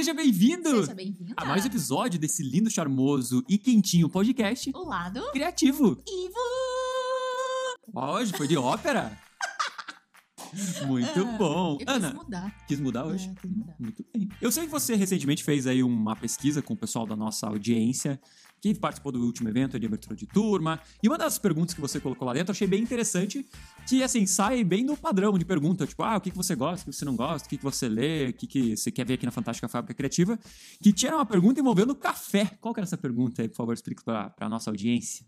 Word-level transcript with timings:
seja 0.00 0.14
bem-vindo 0.14 0.80
Seja 0.80 0.94
bem-vinda. 0.94 1.34
a 1.36 1.44
mais 1.44 1.62
um 1.62 1.66
episódio 1.66 2.18
desse 2.18 2.42
lindo, 2.42 2.70
charmoso 2.70 3.44
e 3.46 3.58
quentinho 3.58 4.08
podcast 4.08 4.70
O 4.74 4.84
lado 4.88 5.30
criativo. 5.30 6.02
Ivo. 6.08 6.34
Hoje 7.94 8.32
foi 8.34 8.48
de 8.48 8.56
ópera. 8.56 9.18
Muito 10.86 11.20
Ah, 11.20 11.36
bom. 11.36 11.72
Eu 11.72 11.76
quis 11.78 11.88
Ana, 11.88 12.14
mudar. 12.14 12.66
quis 12.66 12.80
mudar 12.80 13.04
hoje? 13.04 13.28
É, 13.28 13.40
quis 13.40 13.50
mudar. 13.54 13.76
Muito 13.78 14.02
bem. 14.14 14.28
Eu 14.40 14.50
sei 14.50 14.64
que 14.64 14.70
você 14.70 14.94
recentemente 14.94 15.44
fez 15.44 15.66
aí 15.66 15.82
uma 15.82 16.16
pesquisa 16.16 16.62
com 16.62 16.72
o 16.72 16.76
pessoal 16.78 17.04
da 17.06 17.14
nossa 17.14 17.46
audiência, 17.46 18.18
que 18.60 18.74
participou 18.74 19.10
do 19.10 19.24
último 19.24 19.48
evento 19.48 19.78
de 19.78 19.86
abertura 19.86 20.14
de 20.14 20.26
turma. 20.26 20.80
E 21.02 21.08
uma 21.08 21.16
das 21.16 21.38
perguntas 21.38 21.74
que 21.74 21.80
você 21.80 21.98
colocou 21.98 22.26
lá 22.26 22.34
dentro, 22.34 22.50
eu 22.50 22.52
achei 22.52 22.66
bem 22.66 22.82
interessante, 22.82 23.46
que 23.88 24.02
assim, 24.02 24.26
sai 24.26 24.62
bem 24.62 24.84
do 24.84 24.96
padrão 24.96 25.38
de 25.38 25.44
pergunta, 25.44 25.86
tipo, 25.86 26.02
ah, 26.02 26.16
o 26.16 26.20
que, 26.20 26.30
que 26.30 26.36
você 26.36 26.54
gosta, 26.54 26.88
o 26.88 26.92
que 26.92 26.96
você 26.96 27.04
não 27.04 27.16
gosta, 27.16 27.46
o 27.46 27.50
que, 27.50 27.56
que 27.56 27.64
você 27.64 27.88
lê, 27.88 28.28
o 28.28 28.32
que, 28.34 28.46
que 28.46 28.76
você 28.76 28.90
quer 28.90 29.06
ver 29.06 29.14
aqui 29.14 29.24
na 29.24 29.32
Fantástica 29.32 29.68
Fábrica 29.68 29.94
Criativa, 29.94 30.38
que 30.82 30.92
tinha 30.92 31.14
uma 31.14 31.26
pergunta 31.26 31.60
envolvendo 31.60 31.94
café. 31.94 32.56
Qual 32.60 32.74
que 32.74 32.80
era 32.80 32.86
essa 32.86 32.98
pergunta 32.98 33.42
aí, 33.42 33.48
por 33.48 33.56
favor, 33.56 33.72
explique 33.72 34.04
para 34.04 34.34
a 34.38 34.48
nossa 34.48 34.70
audiência. 34.70 35.24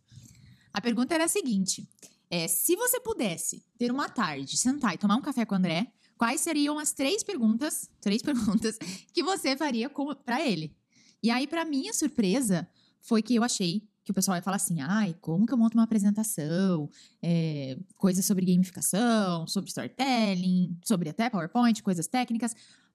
A 0.72 0.80
pergunta 0.80 1.14
era 1.14 1.24
a 1.24 1.28
seguinte: 1.28 1.88
é, 2.30 2.48
se 2.48 2.76
você 2.76 3.00
pudesse 3.00 3.64
ter 3.78 3.90
uma 3.90 4.08
tarde, 4.08 4.56
sentar 4.56 4.94
e 4.94 4.98
tomar 4.98 5.16
um 5.16 5.22
café 5.22 5.44
com 5.44 5.54
o 5.54 5.58
André, 5.58 5.92
quais 6.16 6.40
seriam 6.40 6.78
as 6.78 6.92
três 6.92 7.22
perguntas, 7.22 7.90
três 8.00 8.20
perguntas 8.22 8.78
que 9.12 9.22
você 9.22 9.56
faria 9.56 9.90
pra 10.24 10.40
ele? 10.40 10.74
E 11.22 11.30
aí, 11.30 11.46
pra 11.46 11.64
minha 11.64 11.92
surpresa, 11.92 12.68
foi 13.02 13.20
que 13.20 13.34
eu 13.34 13.44
achei 13.44 13.82
que 14.04 14.10
o 14.10 14.14
pessoal 14.14 14.36
ia 14.36 14.42
falar 14.42 14.56
assim: 14.56 14.80
ai, 14.80 15.14
como 15.20 15.46
que 15.46 15.52
eu 15.52 15.58
monto 15.58 15.76
uma 15.76 15.84
apresentação? 15.84 16.88
É, 17.22 17.78
coisas 17.96 18.24
sobre 18.24 18.46
gamificação, 18.46 19.46
sobre 19.46 19.68
storytelling, 19.68 20.76
sobre 20.84 21.08
até 21.08 21.28
PowerPoint, 21.28 21.82
coisas 21.82 22.06
técnicas. 22.06 22.54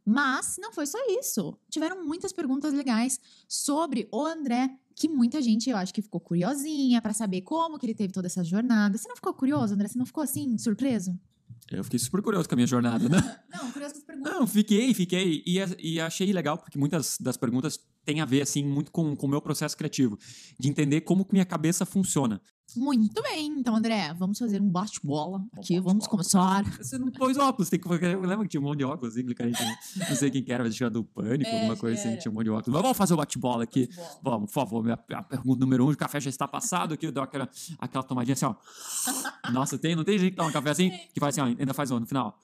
Mas 0.09 0.55
não 0.57 0.71
foi 0.71 0.85
só 0.85 0.97
isso. 1.19 1.57
Tiveram 1.69 2.05
muitas 2.05 2.31
perguntas 2.31 2.73
legais 2.73 3.19
sobre 3.45 4.07
o 4.09 4.25
André, 4.25 4.69
que 4.95 5.09
muita 5.09 5.41
gente, 5.41 5.69
eu 5.69 5.75
acho 5.75 5.93
que 5.93 6.01
ficou 6.01 6.21
curiosinha 6.21 7.01
pra 7.01 7.13
saber 7.13 7.41
como 7.41 7.77
que 7.77 7.85
ele 7.85 7.93
teve 7.93 8.13
toda 8.13 8.27
essa 8.27 8.41
jornada. 8.41 8.97
Você 8.97 9.07
não 9.07 9.17
ficou 9.17 9.33
curioso, 9.33 9.73
André? 9.73 9.89
Você 9.89 9.97
não 9.99 10.05
ficou 10.05 10.23
assim, 10.23 10.57
surpreso? 10.57 11.19
Eu 11.71 11.83
fiquei 11.83 11.99
super 11.99 12.21
curioso 12.21 12.47
com 12.47 12.55
a 12.55 12.57
minha 12.57 12.67
jornada, 12.67 13.09
né? 13.09 13.39
Não, 13.51 13.71
curioso 13.71 13.95
com 13.95 13.99
as 13.99 14.05
perguntas. 14.05 14.33
Não, 14.33 14.47
fiquei, 14.47 14.93
fiquei. 14.93 15.43
E, 15.45 15.57
e 15.79 15.99
achei 15.99 16.31
legal, 16.31 16.57
porque 16.57 16.77
muitas 16.77 17.17
das 17.19 17.35
perguntas 17.35 17.79
têm 18.05 18.21
a 18.21 18.25
ver, 18.25 18.41
assim, 18.41 18.63
muito 18.63 18.91
com 18.91 19.15
com 19.15 19.27
o 19.27 19.29
meu 19.29 19.41
processo 19.41 19.75
criativo. 19.75 20.17
De 20.59 20.69
entender 20.69 21.01
como 21.01 21.25
que 21.25 21.33
minha 21.33 21.45
cabeça 21.45 21.85
funciona. 21.85 22.41
Muito 22.75 23.21
bem. 23.23 23.47
Então, 23.57 23.75
André, 23.75 24.13
vamos 24.13 24.37
fazer 24.37 24.61
um 24.61 24.69
bate-bola 24.69 25.43
aqui. 25.57 25.79
Vamos 25.79 26.05
começar. 26.05 26.63
Você 26.77 26.97
não 26.97 27.09
pôs 27.11 27.37
óculos, 27.37 27.69
tem 27.69 27.79
que. 27.79 27.87
Eu 27.87 28.21
lembro 28.21 28.43
que 28.43 28.49
tinha 28.49 28.61
um 28.61 28.63
monte 28.65 28.79
de 28.79 28.83
óculos, 28.85 29.13
assim, 29.15 29.25
que 29.25 29.41
a 29.41 29.45
gente. 29.47 29.63
Não 29.95 30.15
sei 30.15 30.29
quem 30.29 30.43
que 30.43 30.51
era, 30.51 30.63
mas 30.63 30.75
tinha 30.75 30.89
do 30.89 31.03
pânico, 31.03 31.49
É, 31.49 31.55
alguma 31.55 31.77
coisa 31.77 31.99
assim, 31.99 32.09
era. 32.09 32.17
tinha 32.17 32.31
um 32.31 32.35
monte 32.35 32.43
de 32.45 32.49
óculos. 32.51 32.67
Mas 32.67 32.81
vamos 32.81 32.97
fazer 32.97 33.13
o 33.13 33.17
bate-bola 33.17 33.63
aqui. 33.63 33.89
Vamos, 34.21 34.51
por 34.51 34.53
favor, 34.53 34.83
minha, 34.83 34.99
a 35.13 35.23
pergunta 35.23 35.59
número 35.59 35.85
um: 35.87 35.91
o 35.91 35.97
café 35.97 36.19
já 36.19 36.29
está 36.29 36.47
passado 36.47 36.93
aqui, 36.93 37.05
eu 37.07 37.11
dou 37.11 37.23
aquela, 37.23 37.49
aquela 37.79 38.03
tomadinha 38.03 38.33
assim, 38.33 38.45
ó. 38.45 38.55
Nossa, 39.51 39.77
tem, 39.77 39.95
não 39.95 40.03
tem 40.03 40.19
gente 40.19 40.31
que 40.31 40.37
toma 40.37 40.49
um 40.49 40.53
café 40.53 40.69
assim? 40.71 40.89
Que 41.13 41.19
faz 41.19 41.37
assim, 41.37 41.41
ó, 41.55 41.59
ainda 41.59 41.73
faz 41.73 41.89
um 41.89 41.99
no 41.99 42.05
final. 42.05 42.37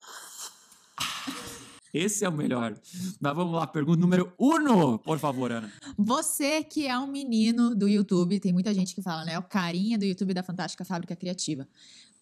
Esse 1.93 2.25
é 2.25 2.29
o 2.29 2.31
melhor. 2.31 2.75
Mas 3.21 3.35
vamos 3.35 3.53
lá, 3.53 3.67
pergunta 3.67 4.01
número 4.01 4.33
uno, 4.37 4.97
por 4.97 5.19
favor, 5.19 5.51
Ana. 5.51 5.71
Você 5.97 6.63
que 6.63 6.87
é 6.87 6.97
um 6.97 7.05
menino 7.05 7.75
do 7.75 7.87
YouTube, 7.87 8.39
tem 8.39 8.51
muita 8.51 8.73
gente 8.73 8.95
que 8.95 9.01
fala, 9.01 9.23
né? 9.23 9.37
O 9.37 9.43
carinha 9.43 9.97
do 9.97 10.05
YouTube 10.05 10.33
da 10.33 10.41
Fantástica 10.41 10.83
Fábrica 10.83 11.15
Criativa. 11.15 11.67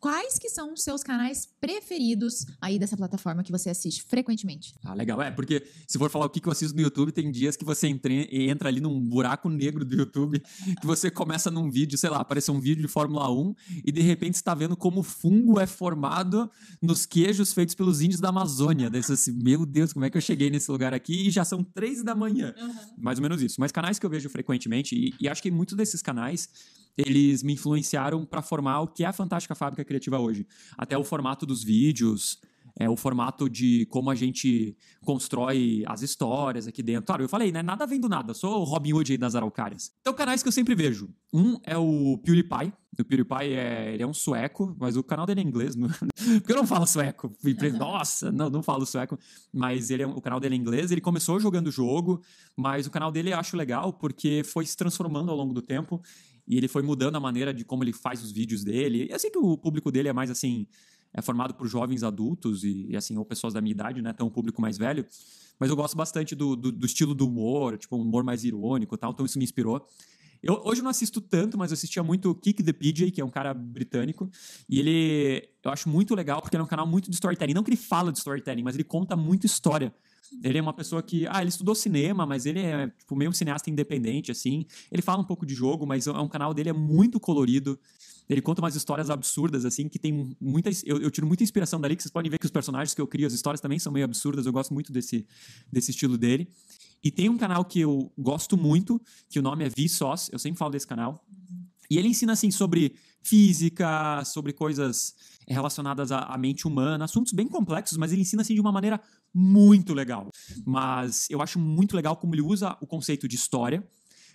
Quais 0.01 0.39
que 0.39 0.49
são 0.49 0.73
os 0.73 0.81
seus 0.81 1.03
canais 1.03 1.47
preferidos 1.61 2.47
aí 2.59 2.79
dessa 2.79 2.97
plataforma 2.97 3.43
que 3.43 3.51
você 3.51 3.69
assiste 3.69 4.01
frequentemente? 4.01 4.73
Ah, 4.83 4.95
legal. 4.95 5.21
É, 5.21 5.29
porque 5.29 5.63
se 5.87 5.95
for 5.99 6.09
falar 6.09 6.25
o 6.25 6.29
que 6.29 6.43
eu 6.43 6.51
assisto 6.51 6.75
no 6.75 6.81
YouTube, 6.81 7.11
tem 7.11 7.31
dias 7.31 7.55
que 7.55 7.63
você 7.63 7.87
entre- 7.87 8.27
entra 8.49 8.67
ali 8.67 8.81
num 8.81 8.99
buraco 8.99 9.47
negro 9.47 9.85
do 9.85 9.95
YouTube, 9.95 10.39
que 10.79 10.87
você 10.87 11.11
começa 11.11 11.51
num 11.51 11.69
vídeo, 11.69 11.99
sei 11.99 12.09
lá, 12.09 12.17
apareceu 12.19 12.51
um 12.51 12.59
vídeo 12.59 12.81
de 12.81 12.87
Fórmula 12.87 13.31
1 13.31 13.53
e 13.85 13.91
de 13.91 14.01
repente 14.01 14.37
você 14.39 14.43
tá 14.43 14.55
vendo 14.55 14.75
como 14.75 15.01
o 15.01 15.03
fungo 15.03 15.59
é 15.59 15.67
formado 15.67 16.49
nos 16.81 17.05
queijos 17.05 17.53
feitos 17.53 17.75
pelos 17.75 18.01
índios 18.01 18.19
da 18.19 18.29
Amazônia. 18.29 18.89
Daí 18.89 19.03
você 19.03 19.13
assim, 19.13 19.31
meu 19.33 19.67
Deus, 19.67 19.93
como 19.93 20.03
é 20.03 20.09
que 20.09 20.17
eu 20.17 20.21
cheguei 20.21 20.49
nesse 20.49 20.71
lugar 20.71 20.95
aqui? 20.95 21.27
E 21.27 21.29
já 21.29 21.45
são 21.45 21.63
três 21.63 22.03
da 22.03 22.15
manhã. 22.15 22.55
Mais 22.97 23.19
ou 23.19 23.21
menos 23.21 23.39
isso. 23.39 23.57
Mas 23.59 23.71
canais 23.71 23.99
que 23.99 24.05
eu 24.07 24.09
vejo 24.09 24.27
frequentemente, 24.29 24.95
e, 24.95 25.13
e 25.23 25.29
acho 25.29 25.43
que 25.43 25.51
muitos 25.51 25.75
desses 25.77 26.01
canais, 26.01 26.49
eles 26.97 27.43
me 27.43 27.53
influenciaram 27.53 28.25
para 28.25 28.41
formar 28.41 28.81
o 28.81 28.87
que 28.87 29.03
é 29.03 29.07
a 29.07 29.13
Fantástica 29.13 29.55
Fábrica 29.55 29.83
Criativa 29.85 30.19
hoje. 30.19 30.45
Até 30.77 30.97
o 30.97 31.03
formato 31.03 31.45
dos 31.45 31.63
vídeos, 31.63 32.39
é, 32.79 32.89
o 32.89 32.95
formato 32.95 33.49
de 33.49 33.85
como 33.87 34.09
a 34.09 34.15
gente 34.15 34.75
constrói 35.03 35.83
as 35.87 36.01
histórias 36.01 36.67
aqui 36.67 36.81
dentro. 36.81 37.03
Claro, 37.05 37.23
eu 37.23 37.29
falei, 37.29 37.51
né? 37.51 37.61
Nada 37.61 37.85
vem 37.85 37.99
do 37.99 38.07
nada. 38.07 38.33
Sou 38.33 38.61
o 38.61 38.63
Robin 38.63 38.93
Hood 38.93 39.11
aí 39.11 39.17
das 39.17 39.35
araucárias. 39.35 39.91
Então, 40.01 40.13
canais 40.13 40.41
que 40.41 40.47
eu 40.47 40.51
sempre 40.53 40.73
vejo. 40.73 41.09
Um 41.33 41.57
é 41.63 41.77
o 41.77 42.17
PewDiePie. 42.23 42.73
O 42.99 43.05
PewDiePie 43.05 43.53
é, 43.53 43.93
ele 43.93 44.03
é 44.03 44.07
um 44.07 44.13
sueco, 44.13 44.75
mas 44.79 44.95
o 44.97 45.03
canal 45.03 45.25
dele 45.25 45.41
é 45.41 45.43
inglês. 45.43 45.75
não- 45.77 45.89
Porque 46.39 46.51
eu 46.51 46.55
não 46.57 46.67
falo 46.67 46.85
sueco. 46.87 47.31
Nossa, 47.77 48.31
não, 48.31 48.49
não 48.49 48.63
falo 48.63 48.85
sueco. 48.85 49.17
Mas 49.53 49.89
ele 49.89 50.03
é, 50.03 50.07
o 50.07 50.21
canal 50.21 50.39
dele 50.39 50.55
é 50.55 50.57
inglês. 50.57 50.91
Ele 50.91 51.01
começou 51.01 51.39
jogando 51.39 51.67
o 51.67 51.71
jogo, 51.71 52.21
mas 52.55 52.87
o 52.87 52.91
canal 52.91 53.11
dele 53.11 53.31
eu 53.33 53.37
acho 53.37 53.55
legal 53.57 53.91
porque 53.93 54.43
foi 54.45 54.65
se 54.65 54.75
transformando 54.77 55.29
ao 55.29 55.37
longo 55.37 55.53
do 55.53 55.61
tempo. 55.61 56.01
E 56.51 56.57
ele 56.57 56.67
foi 56.67 56.83
mudando 56.83 57.15
a 57.15 57.19
maneira 57.19 57.53
de 57.53 57.63
como 57.63 57.81
ele 57.81 57.93
faz 57.93 58.21
os 58.21 58.29
vídeos 58.29 58.61
dele. 58.61 59.07
E 59.09 59.13
assim 59.13 59.31
que 59.31 59.37
o 59.37 59.57
público 59.57 59.89
dele 59.89 60.09
é 60.09 60.13
mais 60.13 60.29
assim 60.29 60.67
é 61.13 61.21
formado 61.21 61.53
por 61.53 61.65
jovens 61.65 62.03
adultos 62.03 62.63
e, 62.63 62.87
e, 62.89 62.95
assim, 62.95 63.17
ou 63.17 63.25
pessoas 63.25 63.53
da 63.53 63.61
minha 63.61 63.71
idade, 63.71 64.01
né? 64.01 64.11
Então, 64.13 64.27
um 64.27 64.29
público 64.29 64.61
mais 64.61 64.77
velho. 64.77 65.05
Mas 65.59 65.69
eu 65.69 65.75
gosto 65.75 65.95
bastante 65.95 66.35
do, 66.35 66.55
do, 66.55 66.71
do 66.71 66.85
estilo 66.85 67.13
do 67.13 67.27
humor, 67.27 67.77
tipo, 67.77 67.95
um 67.97 68.01
humor 68.01 68.23
mais 68.23 68.43
irônico 68.43 68.95
e 68.95 68.97
tal. 68.97 69.11
Então, 69.11 69.25
isso 69.25 69.37
me 69.37 69.43
inspirou. 69.43 69.85
Eu, 70.43 70.61
hoje 70.65 70.81
eu 70.81 70.83
não 70.83 70.91
assisto 70.91 71.21
tanto, 71.21 71.57
mas 71.57 71.71
eu 71.71 71.75
assistia 71.75 72.01
muito 72.01 72.33
Kick 72.35 72.63
the 72.63 72.73
PJ, 72.73 73.11
que 73.11 73.21
é 73.21 73.25
um 73.25 73.29
cara 73.29 73.53
britânico. 73.53 74.29
E 74.67 74.79
ele, 74.79 75.49
eu 75.63 75.71
acho 75.71 75.87
muito 75.87 76.15
legal, 76.15 76.41
porque 76.41 76.55
ele 76.55 76.61
é 76.61 76.63
um 76.63 76.67
canal 76.69 76.87
muito 76.87 77.09
de 77.09 77.15
storytelling. 77.15 77.53
Não 77.53 77.63
que 77.63 77.69
ele 77.69 77.77
fala 77.77 78.11
de 78.11 78.17
storytelling, 78.17 78.63
mas 78.63 78.75
ele 78.75 78.83
conta 78.83 79.15
muito 79.15 79.45
história. 79.45 79.93
Ele 80.43 80.57
é 80.57 80.61
uma 80.61 80.73
pessoa 80.73 81.03
que, 81.03 81.27
ah, 81.27 81.41
ele 81.41 81.49
estudou 81.49 81.75
cinema, 81.75 82.25
mas 82.25 82.45
ele 82.45 82.59
é, 82.59 82.87
tipo, 82.87 83.15
meio 83.15 83.29
um 83.29 83.33
cineasta 83.33 83.69
independente, 83.69 84.31
assim. 84.31 84.65
Ele 84.91 85.01
fala 85.01 85.21
um 85.21 85.25
pouco 85.25 85.45
de 85.45 85.53
jogo, 85.53 85.85
mas 85.85 86.07
é 86.07 86.11
um 86.11 86.29
canal 86.29 86.53
dele 86.53 86.69
é 86.69 86.73
muito 86.73 87.19
colorido. 87.19 87.77
Ele 88.29 88.41
conta 88.41 88.61
umas 88.61 88.75
histórias 88.75 89.09
absurdas, 89.09 89.65
assim, 89.65 89.89
que 89.89 89.99
tem 89.99 90.35
muita. 90.39 90.69
Eu, 90.85 91.01
eu 91.01 91.11
tiro 91.11 91.27
muita 91.27 91.43
inspiração 91.43 91.81
dali, 91.81 91.97
que 91.97 92.03
vocês 92.03 92.11
podem 92.11 92.31
ver 92.31 92.37
que 92.37 92.45
os 92.45 92.51
personagens 92.51 92.93
que 92.93 93.01
eu 93.01 93.07
crio, 93.07 93.27
as 93.27 93.33
histórias 93.33 93.59
também 93.59 93.77
são 93.77 93.91
meio 93.91 94.05
absurdas. 94.05 94.45
Eu 94.45 94.53
gosto 94.53 94.73
muito 94.73 94.91
desse, 94.91 95.27
desse 95.69 95.91
estilo 95.91 96.17
dele. 96.17 96.49
E 97.03 97.09
tem 97.09 97.29
um 97.29 97.37
canal 97.37 97.65
que 97.65 97.79
eu 97.79 98.11
gosto 98.17 98.55
muito, 98.55 99.01
que 99.29 99.39
o 99.39 99.41
nome 99.41 99.65
é 99.65 99.69
Vsauce, 99.69 100.31
eu 100.31 100.39
sempre 100.39 100.59
falo 100.59 100.71
desse 100.71 100.87
canal. 100.87 101.23
E 101.89 101.97
ele 101.97 102.07
ensina, 102.07 102.33
assim, 102.33 102.51
sobre 102.51 102.95
física, 103.23 104.23
sobre 104.23 104.53
coisas 104.53 105.15
relacionadas 105.47 106.11
à, 106.11 106.37
mente 106.37 106.67
humana, 106.67 107.05
assuntos 107.05 107.33
bem 107.33 107.47
complexos, 107.47 107.97
mas 107.97 108.11
ele 108.11 108.21
ensina, 108.21 108.41
assim, 108.41 108.53
de 108.53 108.61
uma 108.61 108.71
maneira 108.71 109.01
muito 109.33 109.93
legal. 109.93 110.29
Mas 110.65 111.29
eu 111.29 111.41
acho 111.41 111.59
muito 111.59 111.95
legal 111.95 112.15
como 112.15 112.33
ele 112.33 112.41
usa 112.41 112.77
o 112.79 112.87
conceito 112.87 113.27
de 113.27 113.35
história, 113.35 113.85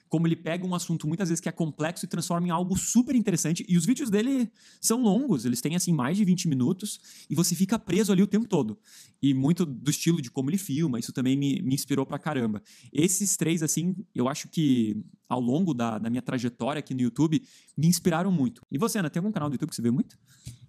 como 0.08 0.26
ele 0.26 0.36
pega 0.36 0.66
um 0.66 0.74
assunto 0.74 1.06
muitas 1.06 1.28
vezes 1.28 1.40
que 1.40 1.48
é 1.48 1.52
complexo 1.52 2.04
e 2.04 2.08
transforma 2.08 2.46
em 2.46 2.50
algo 2.50 2.76
super 2.76 3.14
interessante. 3.14 3.64
E 3.68 3.76
os 3.76 3.84
vídeos 3.84 4.10
dele 4.10 4.50
são 4.80 5.02
longos, 5.02 5.44
eles 5.44 5.60
têm 5.60 5.74
assim 5.74 5.92
mais 5.92 6.16
de 6.16 6.24
20 6.24 6.48
minutos 6.48 7.00
e 7.28 7.34
você 7.34 7.54
fica 7.54 7.78
preso 7.78 8.12
ali 8.12 8.22
o 8.22 8.26
tempo 8.26 8.46
todo. 8.46 8.78
E 9.20 9.34
muito 9.34 9.64
do 9.64 9.90
estilo 9.90 10.22
de 10.22 10.30
como 10.30 10.50
ele 10.50 10.58
filma, 10.58 10.98
isso 10.98 11.12
também 11.12 11.36
me, 11.36 11.60
me 11.62 11.74
inspirou 11.74 12.06
pra 12.06 12.18
caramba. 12.18 12.62
Esses 12.92 13.36
três, 13.36 13.62
assim, 13.62 13.96
eu 14.14 14.28
acho 14.28 14.48
que 14.48 15.02
ao 15.28 15.40
longo 15.40 15.74
da, 15.74 15.98
da 15.98 16.08
minha 16.08 16.22
trajetória 16.22 16.78
aqui 16.78 16.94
no 16.94 17.00
YouTube, 17.00 17.42
me 17.76 17.86
inspiraram 17.86 18.30
muito. 18.30 18.62
E 18.70 18.78
você, 18.78 18.98
Ana, 18.98 19.10
tem 19.10 19.20
algum 19.20 19.32
canal 19.32 19.48
do 19.48 19.54
YouTube 19.54 19.70
que 19.70 19.76
você 19.76 19.82
vê 19.82 19.90
muito? 19.90 20.16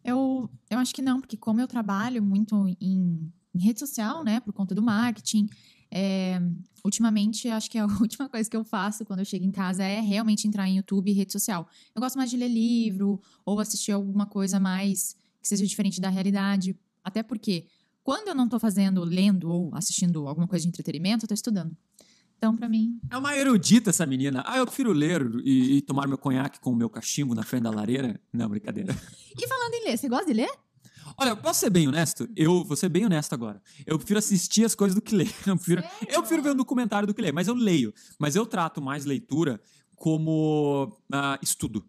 Eu, 0.03 0.49
eu 0.69 0.79
acho 0.79 0.93
que 0.93 1.01
não, 1.01 1.19
porque 1.19 1.37
como 1.37 1.61
eu 1.61 1.67
trabalho 1.67 2.23
muito 2.23 2.67
em, 2.79 3.31
em 3.53 3.59
rede 3.59 3.79
social, 3.79 4.23
né, 4.23 4.39
por 4.39 4.53
conta 4.53 4.73
do 4.73 4.81
marketing, 4.81 5.47
é, 5.91 6.39
ultimamente, 6.83 7.47
acho 7.49 7.69
que 7.69 7.77
a 7.77 7.85
última 8.01 8.29
coisa 8.29 8.49
que 8.49 8.57
eu 8.57 8.63
faço 8.63 9.05
quando 9.05 9.19
eu 9.19 9.25
chego 9.25 9.45
em 9.45 9.51
casa 9.51 9.83
é 9.83 9.99
realmente 9.99 10.47
entrar 10.47 10.67
em 10.67 10.77
YouTube 10.77 11.09
e 11.09 11.13
rede 11.13 11.31
social. 11.31 11.67
Eu 11.95 12.01
gosto 12.01 12.17
mais 12.17 12.29
de 12.29 12.37
ler 12.37 12.49
livro 12.49 13.21
ou 13.45 13.59
assistir 13.59 13.91
alguma 13.91 14.25
coisa 14.25 14.59
mais 14.59 15.15
que 15.41 15.47
seja 15.47 15.65
diferente 15.65 16.01
da 16.01 16.09
realidade. 16.09 16.77
Até 17.03 17.23
porque, 17.23 17.65
quando 18.03 18.27
eu 18.27 18.35
não 18.35 18.49
tô 18.49 18.59
fazendo, 18.59 19.03
lendo 19.03 19.49
ou 19.49 19.75
assistindo 19.75 20.27
alguma 20.27 20.47
coisa 20.47 20.63
de 20.63 20.69
entretenimento, 20.69 21.25
eu 21.25 21.27
tô 21.27 21.33
estudando. 21.33 21.75
Então, 22.37 22.55
pra 22.55 22.69
mim, 22.69 22.99
É 23.09 23.17
uma 23.17 23.35
erudita 23.35 23.89
essa 23.89 24.05
menina. 24.05 24.43
Ah, 24.45 24.57
eu 24.59 24.65
prefiro 24.65 24.93
ler 24.93 25.27
e, 25.43 25.77
e 25.77 25.81
tomar 25.81 26.07
meu 26.07 26.19
conhaque 26.19 26.59
com 26.59 26.71
o 26.71 26.75
meu 26.75 26.89
cachimbo 26.89 27.33
na 27.33 27.41
frente 27.41 27.63
da 27.63 27.71
lareira. 27.71 28.21
Não, 28.31 28.47
brincadeira. 28.47 28.95
E 29.35 29.47
falando 29.47 29.73
em 29.73 29.85
ler, 29.85 29.97
você 29.97 30.07
gosta 30.07 30.27
de 30.27 30.33
ler? 30.33 30.49
Olha, 31.19 31.35
posso 31.35 31.61
ser 31.61 31.71
bem 31.71 31.87
honesto? 31.87 32.29
Eu 32.35 32.63
vou 32.63 32.77
ser 32.77 32.89
bem 32.89 33.03
honesto 33.03 33.33
agora. 33.33 33.59
Eu 33.87 33.97
prefiro 33.97 34.19
assistir 34.19 34.63
as 34.63 34.75
coisas 34.75 34.93
do 34.93 35.01
que 35.01 35.15
ler. 35.15 35.33
Eu 35.47 35.55
prefiro, 35.55 35.83
eu 36.07 36.19
prefiro 36.21 36.43
ver 36.43 36.51
um 36.51 36.55
documentário 36.55 37.07
do 37.07 37.13
que 37.13 37.21
ler, 37.21 37.33
mas 37.33 37.47
eu 37.47 37.55
leio. 37.55 37.91
Mas 38.19 38.35
eu 38.35 38.45
trato 38.45 38.79
mais 38.79 39.03
leitura 39.03 39.59
como 39.95 40.95
ah, 41.11 41.39
estudo. 41.41 41.83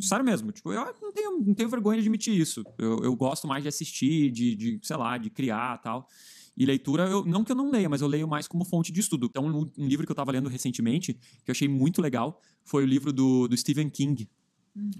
Sério 0.00 0.24
mesmo, 0.24 0.50
tipo, 0.50 0.72
eu 0.72 0.84
não 1.00 1.12
tenho, 1.12 1.38
não 1.38 1.54
tenho 1.54 1.68
vergonha 1.68 1.96
de 1.96 2.02
admitir 2.02 2.38
isso. 2.38 2.64
Eu, 2.76 2.98
eu 3.04 3.14
gosto 3.14 3.46
mais 3.46 3.62
de 3.62 3.68
assistir, 3.68 4.30
de, 4.32 4.56
de, 4.56 4.80
sei 4.82 4.96
lá, 4.96 5.16
de 5.16 5.30
criar 5.30 5.78
tal. 5.78 6.08
E 6.56 6.66
leitura, 6.66 7.08
eu, 7.08 7.24
não 7.24 7.44
que 7.44 7.52
eu 7.52 7.56
não 7.56 7.70
leia, 7.70 7.88
mas 7.88 8.02
eu 8.02 8.08
leio 8.08 8.26
mais 8.26 8.48
como 8.48 8.64
fonte 8.64 8.90
de 8.90 9.00
estudo. 9.00 9.26
Então, 9.30 9.46
um, 9.46 9.70
um 9.78 9.86
livro 9.86 10.04
que 10.04 10.10
eu 10.10 10.14
estava 10.14 10.32
lendo 10.32 10.48
recentemente, 10.48 11.14
que 11.14 11.50
eu 11.50 11.52
achei 11.52 11.68
muito 11.68 12.02
legal, 12.02 12.40
foi 12.64 12.82
o 12.82 12.86
livro 12.86 13.12
do, 13.12 13.46
do 13.46 13.56
Stephen 13.56 13.88
King, 13.88 14.28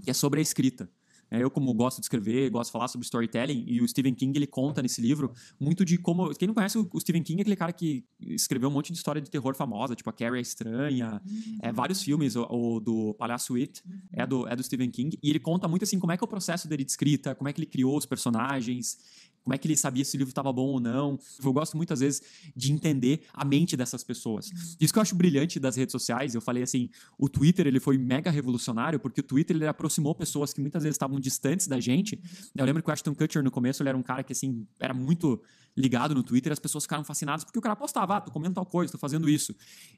que 0.03 0.09
é 0.09 0.15
sobre 0.15 0.39
a 0.39 0.43
escrita. 0.43 0.89
É, 1.33 1.43
eu, 1.43 1.51
como 1.51 1.73
gosto 1.73 1.99
de 1.99 2.05
escrever, 2.05 2.51
gosto 2.51 2.69
de 2.69 2.73
falar 2.73 2.89
sobre 2.89 3.07
storytelling, 3.07 3.65
e 3.67 3.81
o 3.81 3.89
Stephen 3.89 4.15
King 4.15 4.39
ele 4.39 4.47
conta 4.47 4.83
nesse 4.83 5.01
livro 5.01 5.33
muito 5.59 5.83
de 5.83 5.97
como. 5.97 6.29
Quem 6.35 6.47
não 6.47 6.55
conhece 6.55 6.77
o 6.77 7.01
Stephen 7.01 7.23
King 7.23 7.41
é 7.41 7.43
aquele 7.43 7.57
cara 7.57 7.73
que 7.73 8.05
escreveu 8.21 8.69
um 8.69 8.73
monte 8.73 8.93
de 8.93 8.99
história 8.99 9.21
de 9.21 9.31
terror 9.31 9.55
famosa, 9.55 9.95
tipo 9.97 10.11
a 10.11 10.13
Carrie 10.13 10.39
a 10.39 10.41
Estranha, 10.43 11.23
uhum. 11.25 11.59
é, 11.63 11.73
vários 11.73 12.03
filmes, 12.03 12.37
o, 12.37 12.43
o 12.43 12.81
do 12.81 13.15
Palhaço 13.15 13.55
It 13.55 13.83
uhum. 13.87 14.01
é, 14.13 14.27
do, 14.27 14.47
é 14.47 14.55
do 14.55 14.63
Stephen 14.63 14.91
King, 14.91 15.19
e 15.23 15.31
ele 15.31 15.41
conta 15.41 15.67
muito 15.67 15.85
assim 15.85 15.99
como 15.99 16.13
é 16.13 16.19
que 16.19 16.23
é 16.23 16.27
o 16.27 16.29
processo 16.29 16.69
dele 16.69 16.85
de 16.85 16.91
escrita, 16.91 17.35
como 17.35 17.49
é 17.49 17.53
que 17.55 17.61
ele 17.61 17.67
criou 17.67 17.97
os 17.97 18.05
personagens 18.05 18.99
como 19.43 19.55
é 19.55 19.59
que 19.59 19.67
ele 19.67 19.77
sabia 19.77 20.05
se 20.05 20.17
o 20.17 20.19
livro 20.19 20.31
estava 20.31 20.53
bom 20.53 20.69
ou 20.69 20.81
não. 20.81 21.19
Eu 21.43 21.53
gosto 21.53 21.77
muitas 21.77 22.01
vezes 22.01 22.23
de 22.55 22.73
entender 22.73 23.23
a 23.33 23.45
mente 23.45 23.77
dessas 23.77 24.05
pessoas. 24.05 24.51
Isso 24.81 24.93
que 24.93 24.99
eu 24.99 25.03
acho 25.03 25.15
brilhante 25.15 25.59
das 25.59 25.77
redes 25.77 25.93
sociais, 25.93 26.35
eu 26.35 26.41
falei 26.41 26.63
assim, 26.63 26.89
o 27.19 27.29
Twitter 27.29 27.67
ele 27.67 27.81
foi 27.81 27.99
mega 27.99 28.31
revolucionário 28.31 29.01
porque 29.01 29.21
o 29.21 29.25
Twitter 29.25 29.57
ele 29.57 29.67
aproximou 29.67 30.15
pessoas 30.15 30.53
que 30.53 30.61
muitas 30.61 30.83
vezes 30.83 30.95
estavam 30.95 31.19
distantes 31.19 31.67
da 31.67 31.81
gente. 31.81 32.21
Eu 32.55 32.65
lembro 32.65 32.83
que 32.83 32.91
o 32.91 32.93
Ashton 32.93 33.15
Kutcher 33.15 33.43
no 33.43 33.51
começo 33.51 33.83
ele 33.83 33.89
era 33.89 33.99
um 33.99 34.03
cara 34.03 34.23
que 34.23 34.33
assim 34.33 34.67
era 34.79 34.95
muito 34.95 35.41
ligado 35.77 36.15
no 36.15 36.23
Twitter, 36.23 36.53
as 36.53 36.59
pessoas 36.59 36.85
ficaram 36.85 37.03
fascinadas 37.03 37.45
porque 37.45 37.59
o 37.59 37.63
cara 37.63 37.75
postava, 37.75 38.17
ah, 38.17 38.21
tô 38.21 38.31
comendo 38.31 38.55
tal 38.55 38.67
coisa, 38.67 38.93
tô 38.93 38.99
fazendo 38.99 39.29
isso. 39.29 39.55